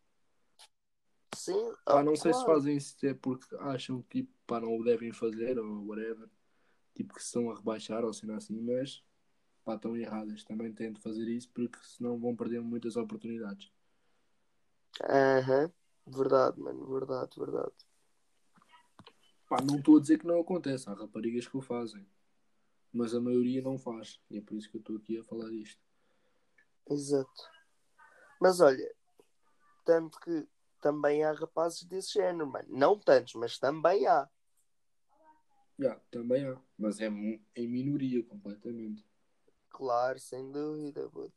Sim, 1.34 1.74
ah, 1.86 2.02
não 2.02 2.14
sei 2.14 2.32
se 2.32 2.44
claro. 2.44 2.60
fazem 2.60 2.76
isso 2.76 2.94
é 3.06 3.14
porque 3.14 3.56
acham 3.56 4.02
que 4.02 4.22
tipo, 4.22 4.32
pá, 4.52 4.60
não 4.60 4.76
o 4.76 4.84
devem 4.84 5.12
fazer 5.12 5.58
ou 5.58 5.86
whatever. 5.86 6.28
Tipo, 6.94 7.14
que 7.14 7.20
se 7.20 7.28
estão 7.28 7.50
a 7.50 7.56
rebaixar 7.56 8.04
ou 8.04 8.12
cena 8.12 8.36
assim, 8.36 8.60
mas 8.60 9.02
pá, 9.64 9.76
estão 9.76 9.96
erradas. 9.96 10.44
Também 10.44 10.70
têm 10.74 10.92
de 10.92 11.00
fazer 11.00 11.26
isso 11.26 11.48
porque 11.54 11.78
senão 11.82 12.18
vão 12.18 12.36
perder 12.36 12.60
muitas 12.60 12.96
oportunidades. 12.96 13.72
Aham. 15.08 15.72
Verdade, 16.06 16.60
mano. 16.60 16.86
Verdade, 16.92 17.30
verdade. 17.38 17.72
Pá, 19.48 19.56
não 19.62 19.78
estou 19.78 19.96
a 19.96 20.00
dizer 20.00 20.18
que 20.18 20.26
não 20.26 20.40
acontece. 20.40 20.90
Há 20.90 20.92
raparigas 20.92 21.48
que 21.48 21.56
o 21.56 21.62
fazem. 21.62 22.06
Mas 22.92 23.14
a 23.14 23.20
maioria 23.20 23.62
não 23.62 23.78
faz. 23.78 24.20
E 24.30 24.36
é 24.36 24.42
por 24.42 24.54
isso 24.54 24.70
que 24.70 24.76
eu 24.76 24.80
estou 24.80 24.96
aqui 24.96 25.18
a 25.18 25.24
falar 25.24 25.48
disto. 25.48 25.80
Exato. 26.90 27.50
Mas 28.38 28.60
olha, 28.60 28.94
tanto 29.86 30.20
que 30.20 30.46
também 30.82 31.24
há 31.24 31.32
rapazes 31.32 31.84
desse 31.84 32.14
género, 32.14 32.46
mano. 32.46 32.68
Não 32.68 32.98
tantos, 32.98 33.32
mas 33.34 33.58
também 33.58 34.06
há. 34.06 34.28
Já, 35.82 35.96
também 36.10 36.46
há. 36.46 36.56
Mas 36.78 37.00
é 37.00 37.08
em 37.08 37.68
minoria 37.68 38.22
completamente. 38.22 39.04
Claro, 39.68 40.18
sem 40.18 40.50
dúvida, 40.52 41.08
puto. 41.08 41.32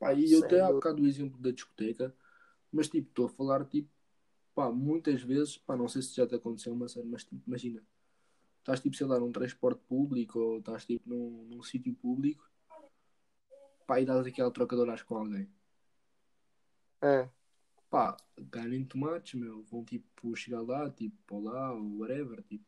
Pá, 0.00 0.12
e 0.14 0.32
eu 0.32 0.42
até 0.44 0.60
há 0.60 0.72
bocado 0.72 1.02
o 1.02 1.06
exemplo 1.06 1.38
da 1.38 1.50
discoteca, 1.50 2.14
mas 2.72 2.88
tipo, 2.88 3.08
estou 3.10 3.26
a 3.26 3.28
falar 3.28 3.64
tipo, 3.66 3.88
pá, 4.54 4.70
muitas 4.72 5.22
vezes, 5.22 5.58
pá, 5.58 5.76
não 5.76 5.88
sei 5.88 6.02
se 6.02 6.16
já 6.16 6.26
te 6.26 6.34
aconteceu 6.34 6.72
uma 6.72 6.88
cena, 6.88 7.04
mas 7.06 7.22
tipo, 7.22 7.42
imagina, 7.46 7.84
estás 8.58 8.80
tipo, 8.80 8.96
sei 8.96 9.06
lá, 9.06 9.20
num 9.20 9.30
transporte 9.30 9.80
público 9.86 10.38
ou 10.38 10.58
estás 10.58 10.84
tipo 10.86 11.08
num, 11.08 11.44
num 11.44 11.62
sítio 11.62 11.94
público, 11.94 12.50
pá, 13.86 14.00
e 14.00 14.06
dás 14.06 14.26
aquela 14.26 14.50
trocadora 14.50 14.96
com 15.04 15.16
alguém. 15.16 15.48
Ah, 17.02 17.28
Pá, 17.90 18.16
ganhem 18.38 18.84
tomates, 18.84 19.34
meu, 19.34 19.64
vão 19.64 19.84
tipo 19.84 20.34
chegar 20.34 20.62
lá, 20.62 20.88
tipo, 20.90 21.16
olá, 21.36 21.72
ou 21.72 21.98
whatever, 21.98 22.42
tipo, 22.44 22.64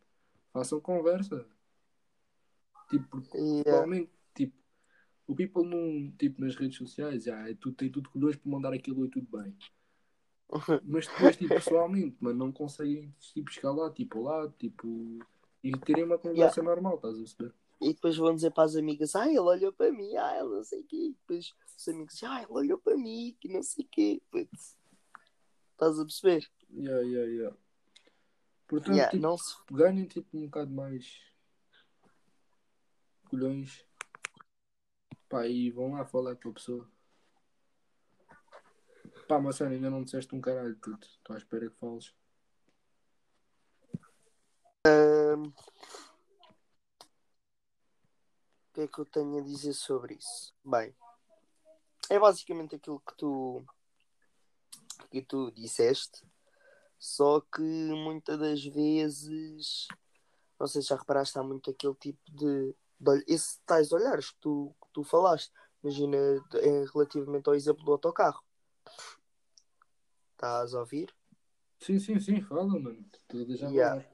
façam 0.52 0.80
conversa. 0.80 1.46
Tipo, 2.90 3.08
porque 3.08 3.38
e, 3.38 3.60
ah, 3.60 3.64
Provavelmente, 3.64 4.10
tipo, 4.34 4.56
o 5.26 5.34
people 5.34 5.64
não, 5.64 6.10
tipo, 6.16 6.40
nas 6.40 6.54
redes 6.54 6.76
sociais, 6.76 7.24
já, 7.24 7.48
é 7.48 7.54
tudo, 7.54 7.76
tem 7.76 7.90
tudo 7.90 8.10
colhões 8.10 8.36
para 8.36 8.50
mandar 8.50 8.72
aquilo 8.72 9.04
e 9.04 9.08
tudo 9.08 9.26
bem. 9.36 9.56
Mas 10.84 11.06
depois, 11.06 11.36
tipo, 11.36 11.54
pessoalmente, 11.54 12.16
mano, 12.20 12.38
não 12.38 12.52
conseguem, 12.52 13.14
tipo, 13.18 13.50
chegar 13.50 13.72
lá, 13.72 13.90
tipo, 13.90 14.22
lá, 14.22 14.48
tipo, 14.58 15.18
e 15.62 15.72
terem 15.78 16.04
uma 16.04 16.18
conversa 16.18 16.62
normal, 16.62 16.96
estás 16.96 17.14
a 17.14 17.18
perceber? 17.18 17.54
e 17.82 17.92
depois 17.92 18.16
vão 18.16 18.34
dizer 18.34 18.52
para 18.52 18.64
as 18.64 18.76
amigas, 18.76 19.16
ah, 19.16 19.26
ele 19.26 19.40
olhou 19.40 19.72
para 19.72 19.90
mim, 19.90 20.14
ah, 20.16 20.36
ele 20.38 20.48
não 20.48 20.62
sei 20.62 20.80
o 20.80 20.84
quê. 20.84 21.14
Depois 21.20 21.52
os 21.76 21.88
amigos 21.88 22.14
dizem, 22.14 22.28
ah, 22.28 22.42
ele 22.42 22.52
olhou 22.52 22.78
para 22.78 22.96
mim, 22.96 23.36
que 23.40 23.48
não 23.48 23.62
sei 23.62 23.84
o 23.84 23.88
quê. 23.88 24.22
Putz. 24.30 24.76
Estás 25.72 25.98
a 25.98 26.04
perceber? 26.04 26.48
Yeah, 26.70 27.02
yeah, 27.02 27.32
yeah. 27.32 27.56
Portanto, 28.72 28.96
Yeah, 28.96 29.10
tipo, 29.10 29.22
não 29.22 29.36
se... 29.36 29.54
ganhem, 29.70 30.06
tipo, 30.06 30.34
um 30.34 30.46
bocado 30.46 30.70
mais 30.70 31.20
colhões, 33.28 33.84
pá, 35.28 35.46
e 35.46 35.70
vão 35.70 35.92
lá 35.92 36.06
falar 36.06 36.36
com 36.36 36.48
a 36.48 36.52
pessoa. 36.54 36.90
Pá, 39.28 39.52
sério, 39.52 39.74
ainda 39.74 39.90
não 39.90 40.02
disseste 40.02 40.34
um 40.34 40.40
caralho, 40.40 40.74
puto. 40.78 41.06
Estou 41.06 41.34
à 41.34 41.38
espera 41.38 41.68
que 41.68 41.76
fales. 41.76 42.14
Ahm, 44.86 45.52
O 48.68 48.72
que 48.72 48.80
é 48.80 48.88
que 48.88 48.98
eu 48.98 49.04
tenho 49.04 49.36
a 49.36 49.42
dizer 49.42 49.74
sobre 49.74 50.14
isso? 50.14 50.54
Bem, 50.64 50.96
é 52.08 52.18
basicamente 52.18 52.76
aquilo 52.76 53.00
que 53.00 53.14
tu 53.18 53.62
que 55.10 55.20
tu 55.20 55.50
disseste, 55.50 56.24
só 57.02 57.40
que 57.40 57.60
muitas 57.60 58.38
das 58.38 58.64
vezes, 58.64 59.88
não 60.56 60.68
sei 60.68 60.80
se 60.80 60.86
já 60.90 60.94
reparaste, 60.94 61.36
há 61.36 61.42
muito 61.42 61.68
aquele 61.68 61.96
tipo 61.96 62.20
de, 62.30 62.76
de 63.00 63.24
esse 63.26 63.58
tais 63.66 63.90
olhares 63.90 64.30
que 64.30 64.36
tu, 64.38 64.72
que 64.80 64.88
tu 64.92 65.02
falaste. 65.02 65.52
Imagina 65.82 66.16
é, 66.16 66.84
relativamente 66.94 67.48
ao 67.48 67.56
exemplo 67.56 67.84
do 67.84 67.90
autocarro. 67.90 68.40
Estás 70.34 70.76
a 70.76 70.78
ouvir? 70.78 71.12
Sim, 71.80 71.98
sim, 71.98 72.20
sim, 72.20 72.40
fala, 72.40 72.66
mano. 72.78 73.04
A 73.30 73.34
deixar 73.34 73.68
Yeah. 73.68 74.06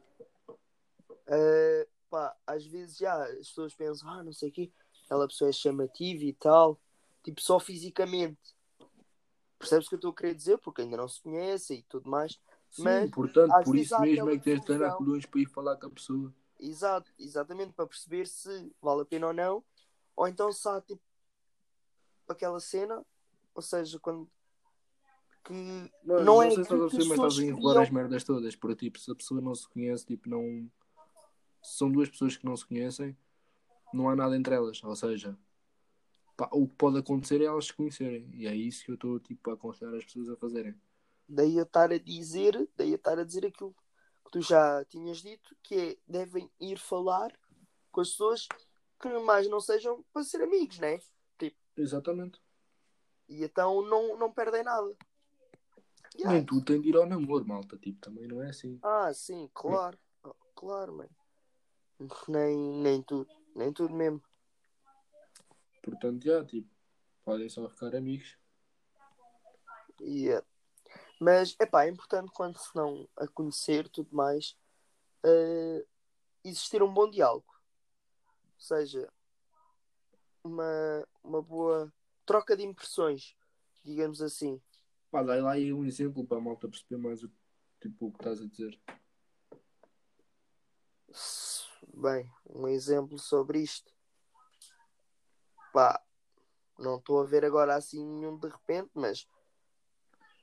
Uh, 0.49 1.87
pá, 2.09 2.35
às 2.47 2.65
vezes 2.65 2.97
já 2.97 3.23
as 3.23 3.49
pessoas 3.49 3.75
pensam, 3.75 4.09
ah, 4.09 4.25
não 4.25 4.33
sei 4.33 4.49
o 4.49 4.53
quê, 4.53 4.73
aquela 5.05 5.29
pessoa 5.29 5.51
é 5.51 5.53
chamativa 5.53 6.25
e 6.25 6.33
tal, 6.33 6.81
tipo 7.23 7.43
só 7.43 7.61
fisicamente. 7.61 8.57
Percebes 9.59 9.89
o 9.89 9.89
que 9.91 9.95
eu 9.97 9.99
estou 9.99 10.11
a 10.13 10.15
querer 10.15 10.35
dizer? 10.35 10.57
Porque 10.57 10.81
ainda 10.81 10.97
não 10.97 11.07
se 11.07 11.21
conhece 11.21 11.75
e 11.75 11.83
tudo 11.83 12.09
mais. 12.09 12.41
Sim, 12.71 12.83
Mas, 12.85 13.11
portanto, 13.11 13.65
por 13.65 13.77
isso 13.77 14.01
mesmo 14.01 14.31
é 14.31 14.39
que 14.39 14.45
tens 14.45 14.61
de 14.61 14.67
treinar 14.67 14.91
confusão. 14.91 15.07
colhões 15.07 15.27
para 15.27 15.41
ir 15.41 15.47
falar 15.47 15.77
com 15.77 15.87
a 15.87 15.91
pessoa. 15.91 16.35
Exato, 16.61 17.13
exatamente, 17.19 17.73
para 17.73 17.87
perceber 17.87 18.27
se 18.27 18.73
vale 18.81 19.03
a 19.03 19.05
pena 19.05 19.29
ou 19.29 19.33
não. 19.33 19.65
Ou 20.17 20.27
então 20.27 20.53
se 20.53 20.69
há 20.69 20.81
tipo 20.81 21.01
aquela 22.29 22.61
cena, 22.61 23.05
ou 23.55 23.63
seja, 23.63 23.99
quando 23.99 24.29
que 25.45 25.91
não 26.05 26.25
não, 26.25 26.43
é 26.43 26.51
sei 26.51 26.65
se 26.65 26.69
que 26.69 26.77
perceber, 26.77 27.03
as 27.03 27.09
mas 27.09 27.19
estás 27.19 27.39
a 27.39 27.45
enrolar 27.45 27.83
as 27.83 27.91
merdas 27.91 28.25
todas. 28.25 28.55
Porque, 28.55 28.87
tipo, 28.87 28.99
se 28.99 29.11
a 29.11 29.15
pessoa 29.15 29.41
não 29.41 29.55
se 29.55 29.69
conhece, 29.69 30.05
tipo, 30.05 30.29
não. 30.29 30.71
Se 31.63 31.79
são 31.79 31.91
duas 31.91 32.09
pessoas 32.09 32.37
que 32.37 32.45
não 32.45 32.57
se 32.57 32.67
conhecem, 32.67 33.17
não 33.93 34.09
há 34.09 34.15
nada 34.17 34.37
entre 34.37 34.55
elas. 34.55 34.83
Ou 34.85 34.95
seja, 34.95 35.37
pá, 36.37 36.49
o 36.53 36.69
que 36.69 36.75
pode 36.77 36.99
acontecer 36.99 37.41
é 37.41 37.45
elas 37.45 37.67
se 37.67 37.73
conhecerem. 37.73 38.29
E 38.35 38.47
é 38.47 38.55
isso 38.55 38.85
que 38.85 38.91
eu 38.91 38.95
estou, 38.95 39.19
tipo, 39.19 39.51
a 39.51 39.55
aconselhar 39.55 39.95
as 39.95 40.05
pessoas 40.05 40.29
a 40.29 40.37
fazerem. 40.37 40.75
Daí 41.29 41.57
eu 41.57 41.65
estar 41.65 41.93
a 41.93 41.99
dizer, 41.99 42.69
daí 42.77 42.91
eu 42.91 42.97
estar 42.97 43.19
a 43.19 43.25
dizer 43.25 43.47
aquilo 43.47 43.75
que 44.25 44.31
tu 44.33 44.41
já 44.41 44.85
tinhas 44.87 45.19
dito, 45.19 45.57
que 45.63 45.75
é 45.75 45.97
devem 46.07 46.51
ir 46.61 46.79
falar 46.79 47.33
com 47.93 48.01
as 48.01 48.11
pessoas 48.11 48.47
que 49.01 49.09
mais 49.21 49.49
não 49.49 49.61
sejam 49.61 50.05
para 50.13 50.25
ser 50.25 50.43
amigos, 50.43 50.79
né? 50.79 50.99
Exatamente. 51.77 52.41
E 53.29 53.45
então 53.45 53.83
não, 53.83 54.19
não 54.19 54.33
perdem 54.33 54.65
nada. 54.65 54.97
Yeah. 56.17 56.33
Nem 56.33 56.45
tudo 56.45 56.65
tem 56.65 56.81
de 56.81 56.89
ir 56.89 56.97
ao 56.97 57.07
namoro, 57.07 57.47
malta. 57.47 57.77
Tipo, 57.79 58.01
também 58.01 58.27
não 58.27 58.43
é 58.43 58.49
assim. 58.49 58.79
Ah, 58.83 59.13
sim, 59.15 59.49
claro. 59.55 59.97
Oh, 60.25 60.35
Claro, 60.55 60.97
mano. 60.97 61.11
Nem, 62.27 62.57
nem 62.57 63.03
tudo. 63.03 63.31
Nem 63.55 63.73
tudo 63.73 63.95
mesmo. 63.95 64.21
Portanto, 65.83 66.25
já, 66.25 66.45
tipo, 66.45 66.69
podem 67.25 67.49
só 67.49 67.69
ficar 67.69 67.95
amigos. 67.95 68.37
Yeah. 70.01 70.45
Mas, 71.19 71.57
epá, 71.59 71.85
é 71.85 71.91
importante 71.91 72.31
quando 72.33 72.59
se 72.59 72.75
não 72.75 73.09
a 73.17 73.27
conhecer 73.27 73.89
tudo 73.89 74.15
mais, 74.15 74.57
eh, 75.25 75.85
existir 76.45 76.83
um 76.83 76.93
bom 76.93 77.11
diálogo. 77.11 77.47
Ou 78.55 78.61
seja, 78.61 79.13
uma, 80.45 81.09
uma 81.23 81.43
boa 81.43 81.93
troca 82.25 82.57
de 82.57 82.65
impressões, 82.65 83.37
digamos 83.85 84.23
assim. 84.23 84.61
Pá, 85.11 85.23
dá 85.23 85.35
lá 85.37 85.53
aí 85.53 85.73
um 85.73 85.85
exemplo 85.85 86.25
para 86.25 86.39
a 86.39 86.41
malta 86.41 86.69
perceber 86.69 86.99
mais 87.01 87.23
o, 87.23 87.31
tipo, 87.81 88.07
o 88.07 88.13
que 88.13 88.19
estás 88.19 88.41
a 88.41 88.47
dizer. 88.47 88.81
Bem, 91.95 92.31
um 92.49 92.69
exemplo 92.69 93.19
sobre 93.19 93.61
isto. 93.61 93.93
Pá, 95.73 96.01
não 96.79 96.97
estou 96.97 97.21
a 97.21 97.25
ver 97.25 97.45
agora 97.45 97.75
assim 97.75 98.05
nenhum 98.05 98.37
de 98.37 98.49
repente, 98.49 98.91
mas 98.95 99.27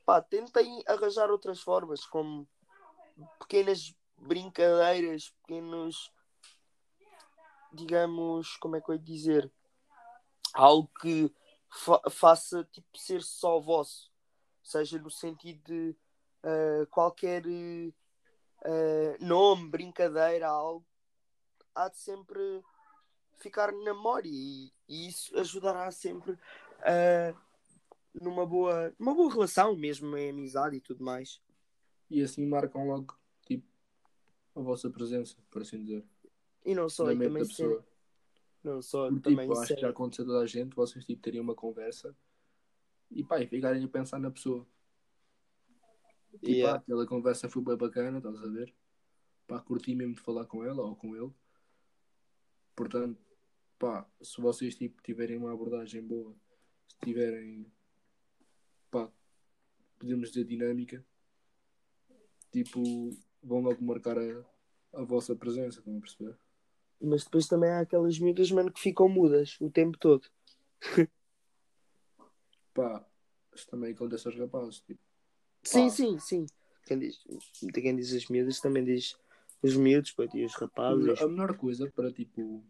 pá, 0.06 0.22
tentem 0.22 0.84
arranjar 0.88 1.30
outras 1.32 1.62
formas, 1.62 2.06
como 2.06 2.48
pequenas 3.40 3.96
brincadeiras, 4.18 5.30
pequenos, 5.42 6.12
digamos, 7.74 8.56
como 8.58 8.76
é 8.76 8.82
que 8.82 8.90
eu 8.90 8.96
ia 8.96 9.02
dizer? 9.02 9.52
Algo 10.54 10.90
que 11.02 11.34
fa- 11.70 12.02
faça 12.10 12.64
tipo 12.72 12.98
ser 12.98 13.22
só 13.22 13.60
vosso, 13.60 14.12
seja 14.64 14.98
no 15.00 15.10
sentido 15.10 15.62
de 15.64 15.96
ah, 16.44 16.86
qualquer 16.90 17.44
ah, 18.64 19.18
nome, 19.20 19.70
brincadeira, 19.70 20.48
algo 20.48 20.86
há 21.74 21.90
de 21.90 21.98
sempre 21.98 22.64
ficar 23.38 23.72
na 23.72 23.84
memória 23.84 24.30
e, 24.32 24.72
e 24.88 25.08
isso 25.10 25.38
ajudará 25.38 25.92
sempre 25.92 26.40
ah, 26.82 27.36
numa 28.22 28.46
boa, 28.46 28.94
numa 29.00 29.14
boa 29.14 29.32
relação 29.32 29.76
mesmo 29.76 30.16
em 30.18 30.30
amizade 30.30 30.76
e 30.78 30.82
tudo 30.82 31.04
mais. 31.04 31.42
E 32.10 32.22
assim 32.22 32.46
marcam 32.46 32.88
logo, 32.88 33.18
tipo, 33.46 33.68
a 34.56 34.62
vossa 34.62 34.90
presença, 34.90 35.36
por 35.50 35.62
assim 35.62 35.84
dizer. 35.84 36.06
E 36.64 36.74
não 36.74 36.90
só, 36.90 37.12
e 37.12 37.18
também 37.18 37.46
pessoa. 37.46 37.82
ser, 37.82 37.88
não 38.64 38.82
só, 38.82 39.08
Porque, 39.10 39.30
também 39.30 39.48
tipo, 39.48 39.60
acho 39.60 39.76
que 39.76 39.82
já 39.82 39.90
aconteceu 39.90 40.26
toda 40.26 40.40
a 40.40 40.46
gente, 40.48 40.76
vocês 40.76 41.06
tipo, 41.06 41.22
teriam 41.22 41.44
uma 41.44 41.56
conversa 41.56 42.16
e 43.12 43.24
pá, 43.24 43.40
e 43.40 43.48
ficarem 43.48 43.84
a 43.84 43.88
pensar 43.88 44.20
na 44.20 44.32
pessoa. 44.32 44.66
Tipo, 46.32 46.48
Yeah. 46.48 46.74
ah, 46.74 46.78
aquela 46.82 47.08
conversa 47.08 47.50
foi 47.50 47.64
bem 47.64 47.78
bacana, 47.78 48.18
estás 48.18 48.38
a 48.44 48.48
ver? 48.48 48.74
Pá, 49.48 49.60
curti 49.62 49.96
mesmo 49.96 50.16
de 50.16 50.22
falar 50.22 50.46
com 50.46 50.64
ela 50.64 50.84
ou 50.84 50.96
com 50.96 51.16
ele. 51.16 51.32
Portanto, 52.76 53.20
pá, 53.80 54.06
se 54.22 54.42
vocês 54.42 54.76
tipo, 54.76 55.02
tiverem 55.02 55.38
uma 55.38 55.54
abordagem 55.54 56.02
boa, 56.06 56.36
se 56.88 56.98
tiverem, 57.00 57.72
pá, 58.90 59.10
podemos 60.00 60.30
dizer 60.30 60.46
dinâmica, 60.46 61.06
tipo, 62.52 62.82
vão 63.44 63.62
logo 63.62 63.84
marcar 63.84 64.18
a, 64.18 64.46
a 64.94 65.04
vossa 65.04 65.36
presença, 65.36 65.80
estão 65.80 65.98
a 65.98 66.00
perceber? 66.00 66.38
Mas 67.02 67.24
depois 67.24 67.48
também 67.48 67.70
há 67.70 67.82
aquelas 67.82 68.18
miúdas, 68.20 68.52
mano, 68.52 68.72
que 68.72 68.80
ficam 68.80 69.10
mudas 69.10 69.60
o 69.60 69.70
tempo 69.70 69.98
todo. 69.98 70.26
Pá, 72.74 73.06
isto 73.54 73.70
também 73.70 73.94
acontece 73.94 74.28
aos 74.28 74.38
rapazes, 74.38 74.82
tipo, 74.82 75.00
Sim, 75.66 75.90
sim, 75.90 76.20
sim. 76.20 76.46
Quem 76.86 77.00
diz, 77.00 77.24
quem 77.74 77.96
diz 77.96 78.14
as 78.14 78.28
miúdas 78.28 78.60
também 78.60 78.84
diz 78.84 79.18
os 79.62 79.76
miúdos, 79.76 80.12
pô, 80.12 80.24
e 80.34 80.46
os 80.46 80.54
rapazes. 80.54 81.20
a 81.20 81.28
melhor 81.28 81.58
coisa 81.58 81.92
para, 81.92 82.12
tipo, 82.12 82.64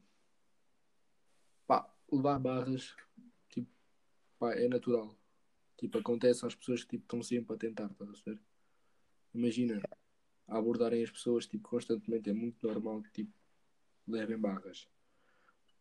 pá, 1.67 1.91
levar 2.09 2.39
barras, 2.39 2.95
tipo, 3.49 3.69
pá, 4.39 4.53
é 4.53 4.67
natural. 4.69 5.13
Tipo, 5.77 5.97
acontece 5.97 6.45
às 6.45 6.55
pessoas 6.55 6.83
que 6.83 6.91
tipo, 6.91 7.03
estão 7.03 7.21
sempre 7.21 7.55
a 7.55 7.57
tentar, 7.57 7.91
estás 7.91 8.09
a 8.09 8.29
ver? 8.31 8.39
Imagina, 9.33 9.81
a 10.47 10.57
abordarem 10.57 11.03
as 11.03 11.11
pessoas 11.11 11.45
tipo, 11.45 11.69
constantemente, 11.69 12.29
é 12.29 12.33
muito 12.33 12.65
normal 12.65 13.01
que 13.01 13.11
tipo, 13.11 13.33
levem 14.07 14.37
barras. 14.37 14.87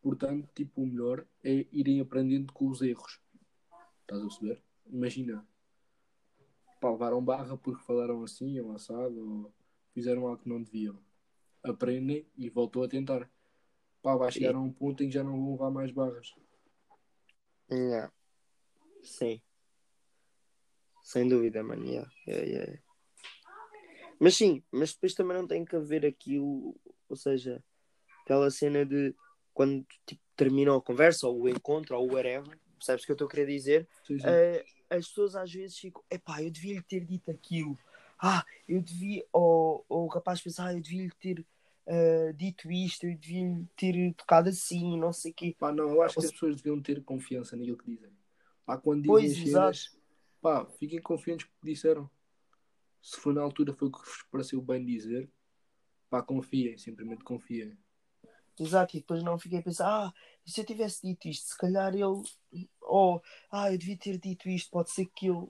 Portanto, 0.02 0.48
tipo, 0.54 0.82
o 0.82 0.86
melhor 0.86 1.26
é 1.42 1.66
irem 1.72 2.00
aprendendo 2.00 2.52
com 2.52 2.68
os 2.68 2.82
erros. 2.82 3.20
Estás 4.02 4.20
a 4.20 4.26
perceber? 4.26 4.62
Imagina, 4.86 5.46
pá, 6.80 6.90
levaram 6.90 7.24
barra 7.24 7.56
porque 7.56 7.82
falaram 7.84 8.22
assim, 8.22 8.60
ou 8.60 8.72
assado, 8.72 9.16
ou 9.16 9.54
fizeram 9.94 10.26
algo 10.26 10.42
que 10.42 10.48
não 10.48 10.62
deviam. 10.62 10.98
Aprendem 11.62 12.26
e 12.36 12.50
voltam 12.50 12.82
a 12.82 12.88
tentar. 12.88 13.30
Pá, 14.02 14.14
vai 14.16 14.30
chegar 14.30 14.54
a 14.54 14.60
um 14.60 14.70
ponto 14.70 15.02
em 15.02 15.08
que 15.08 15.14
já 15.14 15.24
não 15.24 15.32
vão 15.32 15.52
levar 15.52 15.70
mais 15.70 15.90
barras. 15.90 16.34
Yeah. 17.70 18.12
Sim. 19.02 19.40
Sem 21.04 21.28
dúvida, 21.28 21.62
mano. 21.62 21.84
Yeah. 21.84 22.11
Yeah, 22.26 22.46
yeah. 22.46 22.78
Mas 24.18 24.37
sim, 24.37 24.62
mas 24.73 24.94
depois 24.94 25.12
também 25.12 25.37
não 25.37 25.46
tem 25.46 25.64
que 25.64 25.76
haver 25.76 26.06
aquilo, 26.06 26.75
ou 27.08 27.16
seja, 27.16 27.62
aquela 28.23 28.50
cena 28.50 28.87
de 28.87 29.14
quando 29.52 29.87
tipo, 30.06 30.23
termina 30.34 30.75
a 30.75 30.80
conversa 30.80 31.28
ou 31.28 31.42
o 31.42 31.49
encontro 31.49 31.94
ou 31.96 32.08
o 32.08 32.14
whatever, 32.14 32.58
percebes 32.78 33.02
o 33.02 33.06
que 33.06 33.12
eu 33.12 33.14
estou 33.14 33.28
a 33.28 33.30
querer 33.30 33.46
dizer? 33.46 33.87
Sim, 34.06 34.18
sim. 34.18 34.26
Eh, 34.26 34.64
as 34.88 35.08
pessoas 35.08 35.37
às 35.37 35.52
vezes 35.52 35.78
ficam, 35.78 36.02
epá, 36.11 36.42
eu 36.42 36.50
devia 36.50 36.75
lhe 36.75 36.82
ter 36.82 37.04
dito 37.04 37.30
aquilo, 37.30 37.78
ah, 38.18 38.42
eu 38.66 38.80
devia, 38.80 39.25
ou, 39.30 39.84
ou 39.88 40.06
o 40.06 40.08
rapaz 40.08 40.40
pensa, 40.40 40.64
ah, 40.64 40.73
eu 40.73 40.80
devia 40.80 41.02
lhe 41.02 41.12
ter 41.20 41.44
eh, 41.87 42.32
dito 42.32 42.73
isto, 42.73 43.04
eu 43.04 43.16
devia 43.18 43.46
lhe 43.46 43.66
ter 43.76 44.14
tocado 44.14 44.49
assim, 44.49 44.99
não 44.99 45.12
sei 45.12 45.32
o 45.32 45.34
quê. 45.34 45.54
Pá, 45.58 45.70
não, 45.70 45.90
eu 45.90 46.02
acho 46.02 46.14
que 46.14 46.20
Ou 46.20 46.26
as 46.26 46.32
pessoas 46.32 46.56
deviam 46.56 46.80
ter 46.80 47.02
confiança 47.04 47.56
naquilo 47.56 47.76
que 47.76 47.90
dizem. 47.90 48.11
Pá, 48.64 48.78
quando 48.78 49.02
dizem 49.02 49.44
Pois, 49.44 49.52
cenas, 49.52 50.03
pá, 50.44 50.66
fiquem 50.78 51.00
confiantes 51.00 51.46
com 51.46 51.52
o 51.56 51.60
que 51.62 51.72
disseram. 51.72 52.10
Se 53.00 53.18
foi 53.18 53.32
na 53.32 53.40
altura 53.40 53.72
foi 53.72 53.88
o 53.88 53.90
que 53.90 53.98
vos 53.98 54.22
pareceu 54.30 54.60
bem 54.60 54.84
dizer, 54.84 55.32
pá, 56.10 56.22
confiem, 56.22 56.76
simplesmente 56.76 57.24
confiem. 57.24 57.78
Exato, 58.60 58.94
e 58.94 59.00
depois 59.00 59.22
não 59.22 59.38
fiquei 59.38 59.60
a 59.60 59.62
pensar, 59.62 59.88
ah, 59.88 60.14
se 60.44 60.60
eu 60.60 60.66
tivesse 60.66 61.00
dito 61.06 61.26
isto, 61.28 61.46
se 61.48 61.56
calhar 61.56 61.94
ele, 61.94 62.22
ou, 62.82 63.22
ah, 63.50 63.72
eu 63.72 63.78
devia 63.78 63.96
ter 63.96 64.18
dito 64.18 64.46
isto, 64.50 64.70
pode 64.70 64.90
ser 64.90 65.07
que 65.07 65.28
ele, 65.28 65.48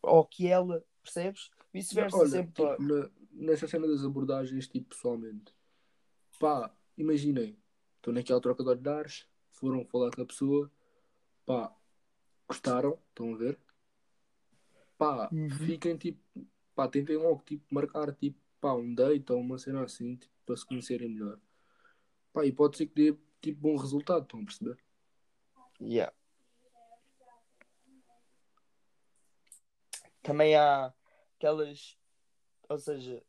ou 0.00 0.24
que 0.24 0.48
ela, 0.48 0.82
percebes? 1.02 1.50
Vice-versa, 1.70 2.16
Olha, 2.16 2.28
sempre, 2.30 2.64
tipo, 2.66 2.82
na- 2.82 3.10
nessa 3.32 3.68
cena 3.68 3.86
das 3.86 4.02
abordagens, 4.02 4.66
tipo, 4.66 4.88
pessoalmente, 4.88 5.54
pá, 6.40 6.74
imaginem, 6.96 7.54
estão 7.96 8.14
naquela 8.14 8.40
troca 8.40 8.64
de 8.64 8.70
olhares, 8.70 9.28
foram 9.50 9.84
falar 9.84 10.10
com 10.10 10.22
a 10.22 10.26
pessoa, 10.26 10.72
pá, 11.44 11.76
gostaram, 12.48 12.98
estão 13.10 13.34
a 13.34 13.36
ver? 13.36 13.65
Pá, 14.98 15.28
Uhum. 15.32 15.50
fiquem 15.50 15.96
tipo, 15.96 16.20
pá, 16.74 16.88
tentem 16.88 17.16
logo, 17.16 17.42
tipo, 17.44 17.64
marcar, 17.74 18.14
tipo, 18.14 18.38
pá, 18.60 18.72
um 18.72 18.94
date 18.94 19.30
ou 19.32 19.40
uma 19.40 19.58
cena 19.58 19.84
assim, 19.84 20.16
tipo, 20.16 20.32
para 20.44 20.56
se 20.56 20.64
conhecerem 20.66 21.08
melhor. 21.08 21.38
Pá, 22.32 22.44
e 22.46 22.52
pode 22.52 22.76
ser 22.76 22.86
que 22.86 22.94
dê, 23.12 23.18
tipo, 23.40 23.60
bom 23.60 23.76
resultado, 23.76 24.22
estão 24.22 24.40
a 24.40 24.44
perceber? 24.44 24.78
Yeah. 25.80 26.12
Também 30.22 30.56
há 30.56 30.92
aquelas, 31.36 31.96
ou 32.68 32.78
seja, 32.78 33.22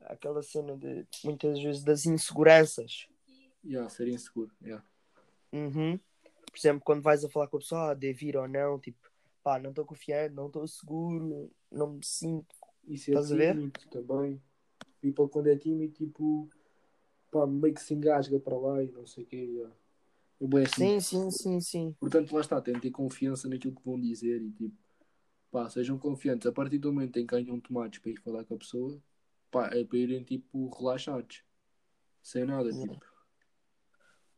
aquela 0.00 0.42
cena 0.42 0.76
de 0.76 1.06
muitas 1.22 1.60
vezes 1.60 1.84
das 1.84 2.06
inseguranças. 2.06 3.06
Yeah, 3.62 3.88
ser 3.90 4.08
inseguro, 4.08 4.50
yeah. 4.62 4.84
Uhum. 5.52 5.98
Por 6.22 6.58
exemplo, 6.58 6.82
quando 6.82 7.02
vais 7.02 7.24
a 7.24 7.28
falar 7.28 7.46
com 7.48 7.58
a 7.58 7.60
pessoa, 7.60 7.90
ah, 7.90 7.94
devo 7.94 8.24
ir 8.24 8.36
ou 8.36 8.48
não, 8.48 8.78
tipo, 8.80 9.09
pá, 9.42 9.58
não 9.58 9.70
estou 9.70 9.84
confiante, 9.84 10.34
não 10.34 10.46
estou 10.46 10.66
seguro, 10.66 11.50
não 11.70 11.94
me 11.94 12.04
sinto. 12.04 12.54
E 12.86 12.96
ser 12.98 13.12
Estás 13.12 13.32
a 13.32 13.36
ver? 13.36 13.54
tímido 13.54 13.80
também. 13.90 14.42
People 15.00 15.28
quando 15.28 15.48
é 15.48 15.56
tímido, 15.56 15.94
tipo, 15.94 16.48
pá, 17.30 17.46
meio 17.46 17.74
que 17.74 17.80
se 17.80 17.94
engasga 17.94 18.38
para 18.38 18.56
lá 18.58 18.82
e 18.82 18.90
não 18.90 19.06
sei 19.06 19.24
o 19.24 19.26
quê. 19.26 19.66
Bem 20.40 20.64
assim. 20.64 21.00
Sim, 21.00 21.00
sim, 21.00 21.30
sim, 21.30 21.60
sim. 21.60 21.96
Portanto, 22.00 22.32
lá 22.34 22.40
está, 22.40 22.60
tentem 22.60 22.80
ter 22.82 22.90
confiança 22.90 23.48
naquilo 23.48 23.74
que 23.74 23.84
vão 23.84 24.00
dizer 24.00 24.40
e 24.40 24.50
tipo, 24.52 24.76
pá, 25.50 25.68
sejam 25.68 25.98
confiantes. 25.98 26.46
A 26.46 26.52
partir 26.52 26.78
do 26.78 26.92
momento 26.92 27.18
em 27.18 27.26
que 27.26 27.34
ganham 27.34 27.60
tomates 27.60 27.98
para 28.00 28.10
ir 28.10 28.20
falar 28.20 28.44
com 28.44 28.54
a 28.54 28.58
pessoa, 28.58 28.98
pá, 29.50 29.68
é 29.72 29.84
para 29.84 29.98
irem 29.98 30.22
tipo 30.24 30.68
relaxados, 30.70 31.44
sem 32.22 32.44
nada, 32.46 32.70
Yeah. 32.70 32.92
tipo, 32.94 33.04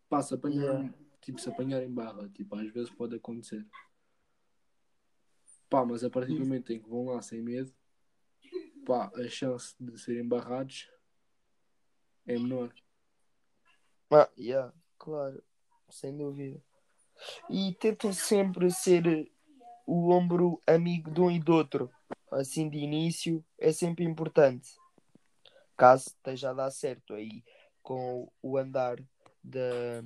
pá, 0.08 0.22
se 0.22 0.34
apanharem, 0.34 0.86
Yeah. 0.86 0.98
tipo, 1.20 1.40
se 1.40 1.48
apanharem 1.48 1.90
barra, 1.90 2.28
tipo, 2.30 2.54
às 2.56 2.68
vezes 2.70 2.90
pode 2.90 3.14
acontecer. 3.16 3.64
Pá, 5.72 5.86
mas 5.86 6.04
a 6.04 6.10
partir 6.10 6.34
do 6.34 6.40
momento 6.40 6.70
em 6.70 6.78
que 6.78 6.86
vão 6.86 7.06
lá 7.06 7.22
sem 7.22 7.40
medo, 7.40 7.72
pá, 8.84 9.10
a 9.14 9.26
chance 9.26 9.74
de 9.80 9.98
serem 9.98 10.28
barrados 10.28 10.90
é 12.26 12.34
menor. 12.34 12.70
Ah, 14.10 14.28
yeah, 14.38 14.70
claro, 14.98 15.42
sem 15.88 16.14
dúvida. 16.14 16.62
E 17.48 17.72
tentem 17.80 18.12
sempre 18.12 18.70
ser 18.70 19.32
o 19.86 20.10
ombro 20.10 20.62
amigo 20.66 21.10
de 21.10 21.22
um 21.22 21.30
e 21.30 21.40
do 21.40 21.54
outro. 21.54 21.90
Assim 22.30 22.68
de 22.68 22.76
início 22.76 23.42
é 23.56 23.72
sempre 23.72 24.04
importante. 24.04 24.76
Caso 25.74 26.08
esteja 26.08 26.50
a 26.50 26.52
dar 26.52 26.70
certo 26.70 27.14
aí 27.14 27.42
com 27.82 28.30
o 28.42 28.58
andar 28.58 29.02
da. 29.42 30.04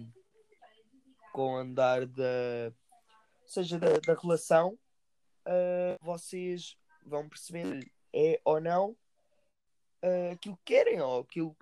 com 1.33 1.55
o 1.55 1.57
andar 1.57 2.07
da. 2.07 2.73
seja 3.45 3.81
da, 3.81 3.99
da 3.99 4.15
relação, 4.15 4.79
ah, 5.47 5.97
vocês 6.01 6.77
vão 7.05 7.29
perceber 7.29 7.91
é 8.13 8.41
ou 8.45 8.61
não 8.61 8.97
ah, 10.03 10.33
aquilo 10.33 10.57
que 10.59 10.75
querem 10.75 11.01
ou 11.01 11.21
aquilo 11.21 11.57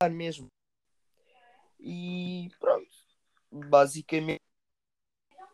que 0.00 0.08
mesmo. 0.08 0.48
E 1.80 2.48
pronto, 2.60 2.88
basicamente 3.50 4.42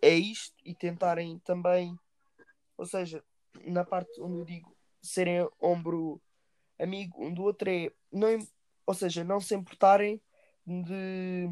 é 0.02 0.14
isto. 0.14 0.54
E 0.64 0.74
tentarem 0.74 1.38
também, 1.40 1.98
ou 2.76 2.86
seja, 2.86 3.24
na 3.64 3.84
parte 3.84 4.20
onde 4.20 4.38
eu 4.38 4.44
digo 4.44 4.76
serem 5.02 5.48
ombro 5.60 6.20
amigo 6.78 7.24
um 7.24 7.32
do 7.32 7.42
outro, 7.42 7.70
é 7.70 7.90
não, 8.10 8.38
ou 8.86 8.94
seja, 8.94 9.24
não 9.24 9.40
se 9.40 9.54
importarem 9.54 10.20
de, 10.66 11.48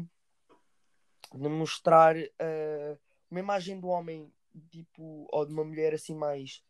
de 1.33 1.49
mostrar 1.49 2.15
ah, 2.17 2.97
uma 3.29 3.39
imagem 3.39 3.79
do 3.79 3.87
homem 3.87 4.31
tipo, 4.69 5.27
ou 5.31 5.45
de 5.45 5.53
uma 5.53 5.63
mulher 5.63 5.93
assim 5.93 6.15
mais 6.15 6.63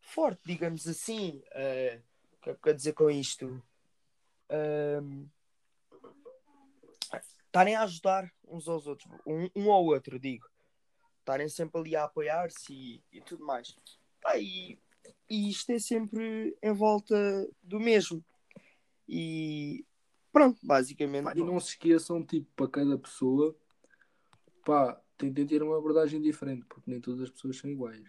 forte, 0.00 0.40
digamos 0.44 0.86
assim. 0.86 1.42
Ah, 1.52 2.00
o 2.32 2.40
que 2.40 2.50
é 2.50 2.52
que 2.54 2.58
eu 2.58 2.62
quero 2.62 2.76
dizer 2.76 2.92
com 2.92 3.10
isto? 3.10 3.62
Ahm, 4.50 5.28
estarem 7.46 7.74
a 7.74 7.82
ajudar 7.82 8.30
uns 8.46 8.68
aos 8.68 8.86
outros, 8.86 9.10
um, 9.26 9.48
um 9.56 9.72
ao 9.72 9.84
outro, 9.84 10.18
digo. 10.18 10.46
Estarem 11.20 11.48
sempre 11.48 11.80
ali 11.80 11.96
a 11.96 12.04
apoiar-se 12.04 12.72
e, 12.72 13.02
e 13.12 13.20
tudo 13.20 13.44
mais. 13.44 13.76
Pá, 14.20 14.38
e, 14.38 14.78
e 15.28 15.50
isto 15.50 15.70
é 15.72 15.78
sempre 15.78 16.56
em 16.62 16.72
volta 16.72 17.16
do 17.62 17.78
mesmo. 17.78 18.24
E 19.06 19.84
pronto, 20.32 20.58
basicamente. 20.62 21.24
Pá, 21.24 21.34
e 21.36 21.42
não 21.42 21.60
se 21.60 21.70
esqueçam, 21.70 22.24
tipo, 22.24 22.48
para 22.54 22.70
cada 22.70 22.98
pessoa, 22.98 23.56
pá, 24.64 25.00
tentem 25.18 25.46
ter 25.46 25.62
uma 25.62 25.76
abordagem 25.76 26.22
diferente, 26.22 26.64
porque 26.66 26.90
nem 26.90 27.00
todas 27.00 27.22
as 27.22 27.30
pessoas 27.30 27.58
são 27.58 27.68
iguais. 27.68 28.08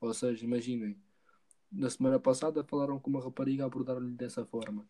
Ou 0.00 0.12
seja, 0.12 0.44
imaginem, 0.44 1.00
na 1.70 1.88
semana 1.88 2.18
passada 2.18 2.64
falaram 2.64 2.98
com 2.98 3.08
uma 3.08 3.22
rapariga 3.22 3.62
a 3.62 3.66
abordar-lhe 3.66 4.10
dessa 4.10 4.44
forma. 4.44 4.86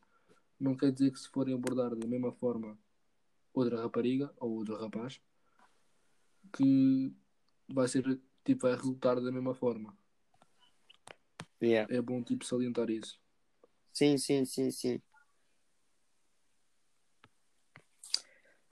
Não 0.59 0.75
quer 0.75 0.91
dizer 0.91 1.13
que 1.13 1.21
se 1.21 1.29
forem 1.29 1.55
abordar 1.55 1.95
da 1.95 2.07
mesma 2.07 2.33
forma 2.33 2.79
outra 3.53 3.81
rapariga 3.83 4.33
ou 4.39 4.53
outro 4.53 4.77
rapaz, 4.77 5.21
que 6.57 7.15
vai 7.69 7.87
ser, 7.87 8.21
tipo, 8.45 8.63
vai 8.63 8.75
resultar 8.75 9.17
da 9.17 9.31
mesma 9.31 9.55
forma. 9.55 9.97
Yeah. 11.63 11.95
É 11.95 12.01
bom 12.01 12.23
tipo 12.23 12.45
salientar 12.45 12.91
isso. 12.91 13.21
Sim, 13.93 14.17
sim, 14.17 14.45
sim, 14.45 14.71
sim. 14.71 15.03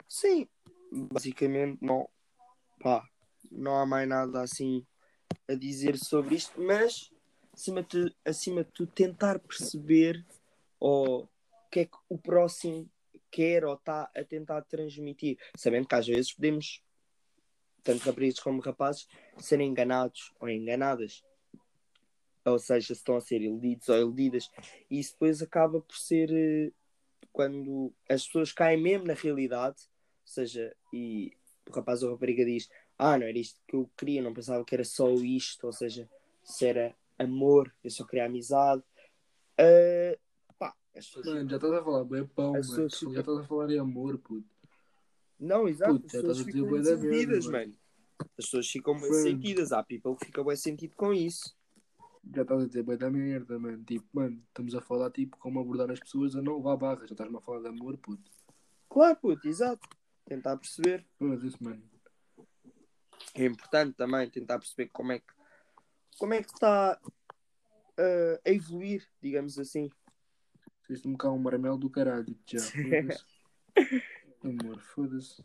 Sim, 0.09 0.49
basicamente 0.91 1.79
não. 1.81 2.09
Pá, 2.81 3.07
não 3.53 3.77
há 3.77 3.85
mais 3.85 4.09
nada 4.09 4.41
assim 4.41 4.87
a 5.47 5.55
dizer 5.55 5.99
sobre 5.99 6.35
isto, 6.35 6.59
mas 6.59 7.13
acima 7.53 7.83
de, 7.83 8.15
acima 8.25 8.65
de 8.65 8.71
tudo 8.73 8.91
tentar 8.93 9.39
perceber 9.39 10.25
o 10.81 11.27
que 11.71 11.81
é 11.81 11.85
que 11.85 11.97
o 12.09 12.17
próximo 12.17 12.91
quer 13.31 13.67
ou 13.67 13.75
está 13.75 14.11
a 14.17 14.25
tentar 14.25 14.63
transmitir, 14.63 15.39
sabendo 15.55 15.87
que 15.87 15.95
às 15.95 16.07
vezes 16.07 16.33
podemos, 16.33 16.83
tanto 17.83 18.03
rapazes 18.03 18.41
como 18.41 18.63
rapazes, 18.63 19.07
serem 19.39 19.69
enganados 19.69 20.33
ou 20.41 20.49
enganadas. 20.49 21.23
Ou 22.47 22.59
seja, 22.59 22.87
se 22.87 22.93
estão 22.95 23.17
a 23.17 23.21
ser 23.21 23.43
iludidos 23.43 23.91
ou 23.91 23.97
iludidas. 23.99 24.51
E 24.91 24.99
isso 24.99 25.13
depois 25.13 25.43
acaba 25.43 25.83
por 25.83 25.97
ser 25.97 26.31
eh, 26.33 26.73
quando 27.31 27.93
as 28.09 28.25
pessoas 28.25 28.53
caem 28.53 28.81
mesmo 28.81 29.07
na 29.07 29.13
realidade, 29.13 29.83
ou 30.23 30.33
seja, 30.33 30.75
e 30.93 31.37
o 31.71 31.81
rapaz 31.81 32.03
ou 32.03 32.11
a 32.11 32.13
rapariga 32.13 32.45
diz: 32.45 32.69
Ah, 32.99 33.19
não 33.19 33.27
era 33.27 33.39
isto 33.39 33.61
que 33.67 33.77
eu 33.77 33.91
queria, 33.97 34.23
não 34.23 34.35
pensava 34.35 34.65
que 34.65 34.75
era 34.75 34.85
só 34.85 35.11
isto, 35.13 35.67
ou 35.67 35.73
seja, 35.73 36.09
se 36.43 36.67
era 36.67 36.95
amor, 37.19 37.73
eu 37.83 37.91
só 37.91 38.05
queria 38.05 38.27
amizade. 38.27 38.83
Uh, 39.61 40.19
pá, 40.59 40.75
as 40.97 41.07
pessoas 41.07 41.27
Mano, 41.27 41.51
já 41.51 41.57
estás 41.57 41.73
a 41.73 41.85
falar 41.85 42.05
bem 42.05 42.27
pão, 42.27 42.53
mano. 42.53 42.65
pessoas 42.65 43.15
Já 43.15 43.21
estás 43.21 43.39
a 43.39 43.45
falar 43.45 43.71
em 43.71 43.79
amor, 43.79 44.19
puto. 44.19 44.49
Não, 45.39 45.69
exato, 45.69 45.95
Puto, 45.95 46.07
as 46.07 46.13
já 46.13 46.19
pessoas 46.21 46.39
estás 46.39 46.49
a 46.49 46.51
dizer 46.51 46.65
ficam 46.65 46.83
da 46.83 47.01
sentidas, 47.01 47.47
merda, 47.47 47.59
mano. 47.59 47.79
As 48.39 48.45
pessoas 48.45 48.69
ficam 48.69 48.95
bem 49.01 49.11
Mano. 49.11 49.23
sentidas. 49.23 49.73
Há 49.73 49.83
people 49.83 50.17
que 50.17 50.27
ficam 50.27 50.45
bem 50.45 50.57
sentido 50.57 50.95
com 50.95 51.13
isso. 51.13 51.57
Já 52.35 52.43
estás 52.43 52.63
a 52.63 52.67
dizer 52.67 52.83
bem 52.83 52.99
da 52.99 53.11
merda, 53.11 53.59
mano. 53.59 53.83
Tipo, 53.85 54.07
mano, 54.13 54.43
estamos 54.49 54.75
a 54.75 54.81
falar 54.83 55.11
tipo 55.11 55.39
como 55.39 55.59
abordar 55.59 55.91
as 55.91 55.99
pessoas 55.99 56.37
a 56.37 56.43
não 56.43 56.57
levar 56.59 56.77
barra. 56.77 57.07
Já 57.07 57.13
estás-me 57.15 57.37
a 57.39 57.41
falar 57.41 57.61
de 57.61 57.69
amor, 57.69 57.97
puto. 57.97 58.31
Claro, 58.91 59.17
puto, 59.17 59.49
exato. 59.49 59.89
Tentar 60.31 60.57
perceber. 60.57 61.05
Foda-se, 61.19 61.61
mano. 61.61 61.83
É 63.35 63.45
importante 63.45 63.97
também 63.97 64.31
tentar 64.31 64.61
perceber 64.61 64.89
como 64.91 65.11
é 65.11 65.19
que 65.19 65.33
como 66.21 66.35
é 66.35 66.41
que 66.41 66.53
está 66.53 67.01
uh, 67.03 68.41
a 68.47 68.49
evoluir, 68.49 69.05
digamos 69.21 69.59
assim. 69.59 69.91
Fizeste-me 70.83 71.17
cá 71.17 71.33
um 71.33 71.39
marmelo 71.39 71.77
do 71.77 71.91
caralho, 71.91 72.39
já. 72.47 72.61
Amor, 74.45 74.81
foda-se. 74.81 75.43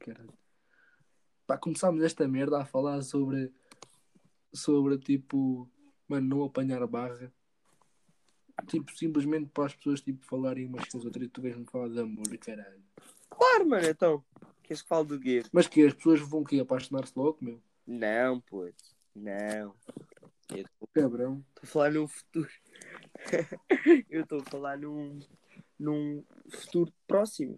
Caralho. 0.00 0.34
Pá, 1.46 1.56
começámos 1.56 2.02
esta 2.02 2.26
merda 2.26 2.62
a 2.62 2.64
falar 2.64 3.00
sobre. 3.02 3.52
Sobre 4.52 4.98
tipo. 4.98 5.70
Mano, 6.08 6.26
não 6.26 6.44
apanhar 6.44 6.84
barra. 6.88 7.32
Tipo, 8.66 8.90
simplesmente 8.96 9.50
para 9.50 9.66
as 9.66 9.74
pessoas 9.76 10.00
tipo, 10.00 10.24
falarem 10.26 10.66
umas 10.66 10.88
com 10.88 10.98
as 10.98 11.04
outras 11.04 11.26
e 11.26 11.28
tu 11.28 11.40
vês-me 11.40 11.64
falar 11.64 11.88
de 11.90 12.00
amor, 12.00 12.26
caralho. 12.38 12.82
Claro, 13.36 13.66
mano, 13.66 13.86
então. 13.86 14.24
Queres 14.62 14.82
que 14.82 14.88
fale 14.88 15.06
do 15.06 15.20
quê? 15.20 15.42
Mas 15.52 15.66
que 15.66 15.86
as 15.86 15.94
pessoas 15.94 16.20
vão 16.20 16.40
o 16.40 16.44
quê? 16.44 16.58
Apaixonar-se 16.60 17.12
logo, 17.16 17.38
meu? 17.40 17.62
Não, 17.86 18.40
puto. 18.40 18.74
Não. 19.14 19.74
Eu 20.50 20.62
estou 20.62 20.88
Cabrão. 20.92 21.44
a 21.62 21.66
falar 21.66 21.92
num 21.92 22.08
futuro. 22.08 22.50
Eu 24.10 24.22
estou 24.22 24.40
a 24.40 24.44
falar 24.44 24.78
num, 24.78 25.20
num 25.78 26.24
futuro 26.50 26.92
próximo. 27.06 27.56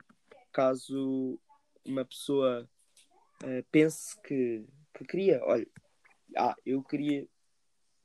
Caso 0.52 1.38
uma 1.84 2.04
pessoa 2.04 2.68
eh, 3.44 3.64
pense 3.70 4.20
que, 4.22 4.64
que 4.94 5.04
queria, 5.04 5.40
olha, 5.44 5.66
ah, 6.36 6.54
eu 6.64 6.82
queria 6.82 7.28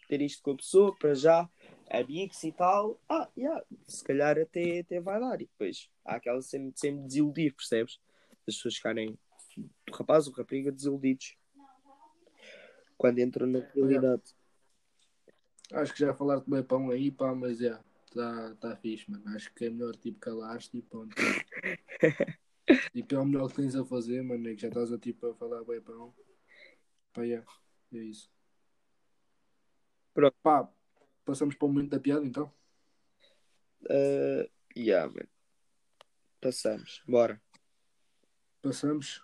ter 0.08 0.22
isto 0.22 0.42
com 0.44 0.52
a 0.52 0.58
pessoa 0.58 0.96
para 0.98 1.14
já, 1.14 1.50
amigos 1.92 2.44
e 2.44 2.52
tal, 2.52 3.00
ah, 3.10 3.30
yeah, 3.38 3.64
se 3.88 4.04
calhar 4.04 4.38
até, 4.40 4.80
até 4.80 5.00
vai 5.00 5.20
dar. 5.20 5.42
E 5.42 5.46
depois 5.46 5.90
há 6.06 6.16
aquela 6.16 6.40
de 6.40 6.46
sempre 6.46 7.02
desiludir, 7.04 7.54
percebes? 7.54 8.00
As 8.48 8.56
pessoas 8.56 8.76
ficarem, 8.76 9.18
o 9.58 9.96
rapaz 9.96 10.28
ou 10.28 10.34
rapariga, 10.34 10.72
desiludidos 10.72 11.36
quando 13.02 13.18
entram 13.18 13.48
na 13.48 13.60
realidade. 13.74 14.22
Acho 15.74 15.92
que 15.94 16.00
já 16.00 16.14
falaste 16.14 16.48
bem 16.48 16.62
pão 16.62 16.92
aí, 16.92 17.10
pá, 17.10 17.34
mas 17.34 17.60
é. 17.60 17.80
Tá, 18.14 18.56
tá 18.60 18.76
fixe, 18.76 19.10
mano. 19.10 19.24
Acho 19.30 19.52
que 19.54 19.66
é 19.66 19.70
melhor 19.70 19.96
tipo 19.96 20.20
calar-te 20.20 20.78
e 20.78 20.82
pronto. 20.82 21.16
tipo, 22.94 23.16
é 23.16 23.20
o 23.20 23.26
melhor 23.26 23.50
que 23.50 23.56
tens 23.56 23.76
a 23.76 23.84
fazer, 23.84 24.22
mano. 24.22 24.48
É 24.50 24.54
que 24.54 24.62
já 24.62 24.68
estás 24.68 24.92
a 24.92 25.00
tipo 25.00 25.28
a 25.28 25.34
falar 25.34 25.64
bem 25.64 25.82
pão. 25.82 26.14
Pá, 27.14 27.26
é. 27.26 27.44
É 27.94 27.98
isso. 27.98 28.30
Pronto. 30.14 30.36
Pá, 30.44 30.70
passamos 31.32 31.56
para 31.56 31.66
o 31.66 31.70
momento 31.70 31.92
da 31.92 32.00
piada 32.00 32.26
então. 32.26 32.52
Uh, 33.84 34.50
yeah, 34.78 35.10
man. 35.10 35.28
Passamos, 36.42 37.02
bora. 37.08 37.42
Passamos. 38.62 39.24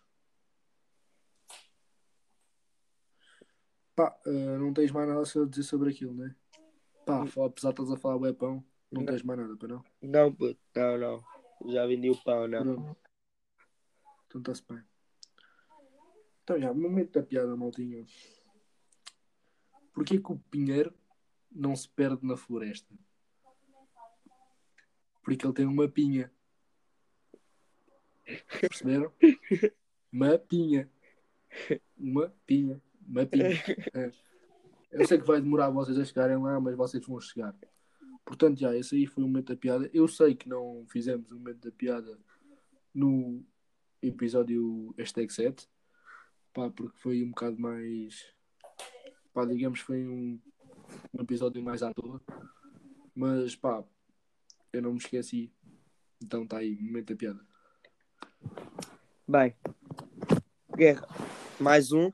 Pá, 3.93 4.17
eh, 4.25 4.57
não 4.57 4.71
tens 4.73 4.91
mais 4.91 5.07
nada 5.07 5.21
a 5.21 5.49
dizer 5.49 5.63
sobre 5.63 5.89
aquilo, 5.89 6.13
né? 6.13 6.35
Pá, 7.05 7.23
apesar 7.23 7.73
de 7.73 7.81
estás 7.81 7.91
a 7.91 7.97
falar 7.97 8.19
bem 8.19 8.33
pão, 8.33 8.63
não 8.91 9.03
tens 9.03 9.23
mais 9.23 9.39
nada, 9.39 9.57
para 9.57 9.67
não? 9.67 9.83
Não, 10.01 10.33
puto, 10.33 10.59
não, 10.75 10.97
não. 10.97 11.23
Já 11.73 11.85
vendi 11.87 12.09
o 12.09 12.23
pão, 12.23 12.47
não. 12.47 12.63
Pronto. 12.63 12.97
Então 14.27 14.41
está-se 14.41 14.63
bem. 14.69 14.83
Então, 16.43 16.59
já, 16.59 16.73
momento 16.73 17.19
da 17.19 17.23
piada, 17.25 17.57
maltinha. 17.57 18.05
Porquê 19.93 20.19
que 20.19 20.31
o 20.31 20.37
pinheiro 20.51 20.93
não 21.57 21.75
se 21.75 21.89
perde 21.89 22.25
na 22.25 22.37
floresta? 22.37 22.93
Porque 25.23 25.45
ele 25.45 25.53
tem 25.53 25.65
uma 25.65 25.89
pinha. 25.89 26.31
Perceberam? 28.61 29.11
Uma 30.11 30.37
pinha. 30.37 30.89
Uma 31.97 32.29
pinha. 32.45 32.81
Uma 33.05 33.25
pinha. 33.25 33.49
É. 33.93 34.11
Eu 34.91 35.05
sei 35.05 35.19
que 35.19 35.27
vai 35.27 35.41
demorar 35.41 35.69
vocês 35.69 35.97
a 35.99 36.05
chegarem 36.05 36.37
lá, 36.37 36.59
mas 36.59 36.75
vocês 36.75 37.05
vão 37.05 37.19
chegar. 37.19 37.53
Portanto, 38.23 38.59
já, 38.59 38.75
esse 38.75 38.95
aí 38.95 39.05
foi 39.05 39.23
o 39.23 39.27
momento 39.27 39.47
da 39.53 39.57
piada. 39.57 39.89
Eu 39.93 40.07
sei 40.07 40.35
que 40.35 40.47
não 40.47 40.85
fizemos 40.89 41.29
o 41.31 41.35
momento 41.35 41.69
da 41.69 41.71
piada 41.71 42.17
no 42.93 43.45
episódio 44.01 44.93
hashtag 44.97 45.31
7. 45.31 45.67
Pá, 46.53 46.69
porque 46.69 46.97
foi 46.97 47.23
um 47.23 47.29
bocado 47.29 47.59
mais. 47.59 48.33
Pá, 49.33 49.45
digamos, 49.45 49.79
foi 49.81 50.07
um, 50.07 50.39
um 51.17 51.23
episódio 51.23 51.61
mais 51.63 51.81
à 51.81 51.91
toa. 51.91 52.21
Mas, 53.15 53.55
pá, 53.55 53.83
eu 54.71 54.81
não 54.81 54.91
me 54.91 54.99
esqueci. 54.99 55.51
Então 56.21 56.43
está 56.43 56.57
aí, 56.57 56.75
momento 56.75 57.13
da 57.13 57.15
piada. 57.15 57.45
Bem, 59.27 59.55
Guerra, 60.75 61.07
mais 61.59 61.91
um. 61.91 62.11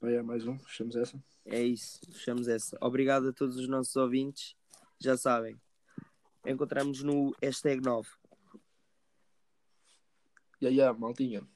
Vai, 0.00 0.14
é 0.14 0.22
mais 0.22 0.46
um, 0.46 0.58
fechamos 0.58 0.96
essa. 0.96 1.22
É 1.44 1.62
isso, 1.62 2.00
fechamos 2.12 2.48
essa. 2.48 2.76
Obrigado 2.80 3.28
a 3.28 3.32
todos 3.32 3.56
os 3.56 3.68
nossos 3.68 3.94
ouvintes. 3.96 4.56
Já 4.98 5.16
sabem, 5.16 5.54
encontramos 6.46 7.02
no 7.02 7.34
hashtag 7.42 7.82
9. 7.82 8.08
E 10.60 10.66
aí, 10.66 10.98
maltinha. 10.98 11.46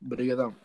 Obrigadão. 0.00 0.56